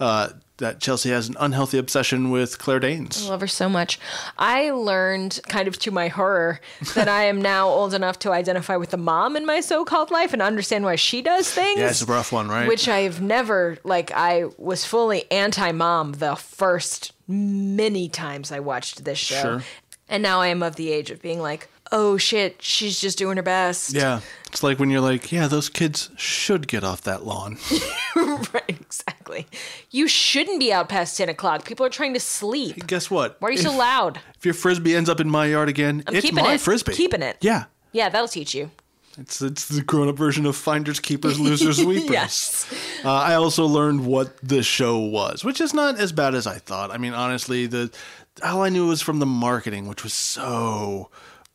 [0.00, 3.26] Uh, that Chelsea has an unhealthy obsession with Claire Danes.
[3.26, 3.98] I love her so much.
[4.38, 6.60] I learned, kind of to my horror,
[6.94, 10.32] that I am now old enough to identify with the mom in my so-called life
[10.32, 11.80] and understand why she does things.
[11.80, 12.68] Yeah, it's a rough one, right?
[12.68, 14.12] Which I've never like.
[14.12, 19.62] I was fully anti-mom the first many times I watched this show, Sure.
[20.08, 23.36] and now I am of the age of being like, oh shit, she's just doing
[23.36, 23.94] her best.
[23.94, 27.58] Yeah, it's like when you're like, yeah, those kids should get off that lawn.
[28.16, 28.64] right.
[28.68, 29.46] Exactly.
[29.90, 31.64] You shouldn't be out past ten o'clock.
[31.64, 32.86] People are trying to sleep.
[32.86, 33.36] Guess what?
[33.40, 34.20] Why are you if, so loud?
[34.36, 36.60] If your frisbee ends up in my yard again, I'm it's keeping my it.
[36.60, 36.92] frisbee.
[36.92, 37.38] Keeping it.
[37.40, 37.64] Yeah.
[37.92, 38.70] Yeah, that'll teach you.
[39.18, 42.10] It's it's the grown up version of finders keepers losers sweepers.
[42.10, 42.74] Yes.
[43.04, 46.58] Uh, I also learned what the show was, which is not as bad as I
[46.58, 46.90] thought.
[46.90, 47.92] I mean, honestly, the
[48.42, 51.10] all I knew was from the marketing, which was so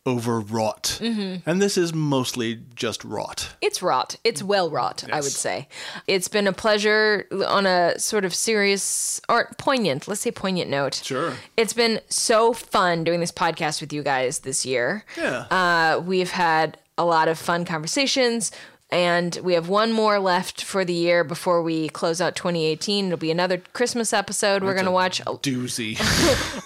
[0.08, 1.48] overwrought, Mm-hmm.
[1.50, 3.50] and this is mostly just wrought.
[3.62, 4.16] It's wrought.
[4.24, 5.68] It's well wrought, I would say.
[6.08, 10.96] It's been a pleasure on a sort of serious or poignant, let's say poignant note.
[11.04, 11.34] Sure.
[11.58, 15.04] It's been so fun doing this podcast with you guys this year.
[15.18, 15.46] Yeah.
[15.52, 18.52] Uh, we've had a lot of fun conversations.
[18.92, 23.06] And we have one more left for the year before we close out 2018.
[23.06, 24.64] It'll be another Christmas episode.
[24.64, 26.00] We're going to watch a Doozy.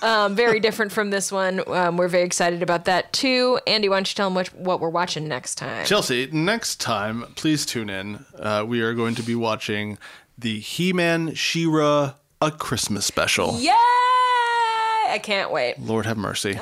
[0.03, 1.61] um, very different from this one.
[1.67, 3.59] Um, we're very excited about that too.
[3.67, 5.85] Andy, why don't you tell them what, what we're watching next time?
[5.85, 8.25] Chelsea, next time, please tune in.
[8.39, 9.97] Uh, we are going to be watching
[10.37, 13.59] the He Man She-Ra A Christmas Special.
[13.59, 13.71] Yay!
[13.71, 15.77] I can't wait.
[15.77, 16.57] Lord have mercy.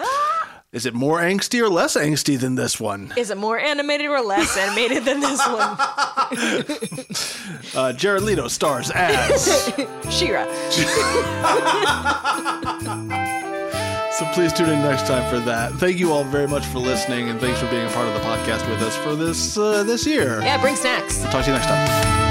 [0.72, 3.12] Is it more angsty or less angsty than this one?
[3.18, 5.78] Is it more animated or less animated than this one?
[7.74, 9.46] Uh, Jared Leto stars as.
[10.10, 10.44] She-Ra.
[14.12, 15.72] so please tune in next time for that.
[15.74, 18.20] Thank you all very much for listening, and thanks for being a part of the
[18.22, 20.42] podcast with us for this uh, this year.
[20.42, 21.22] Yeah, bring snacks.
[21.24, 22.31] Talk to you next time.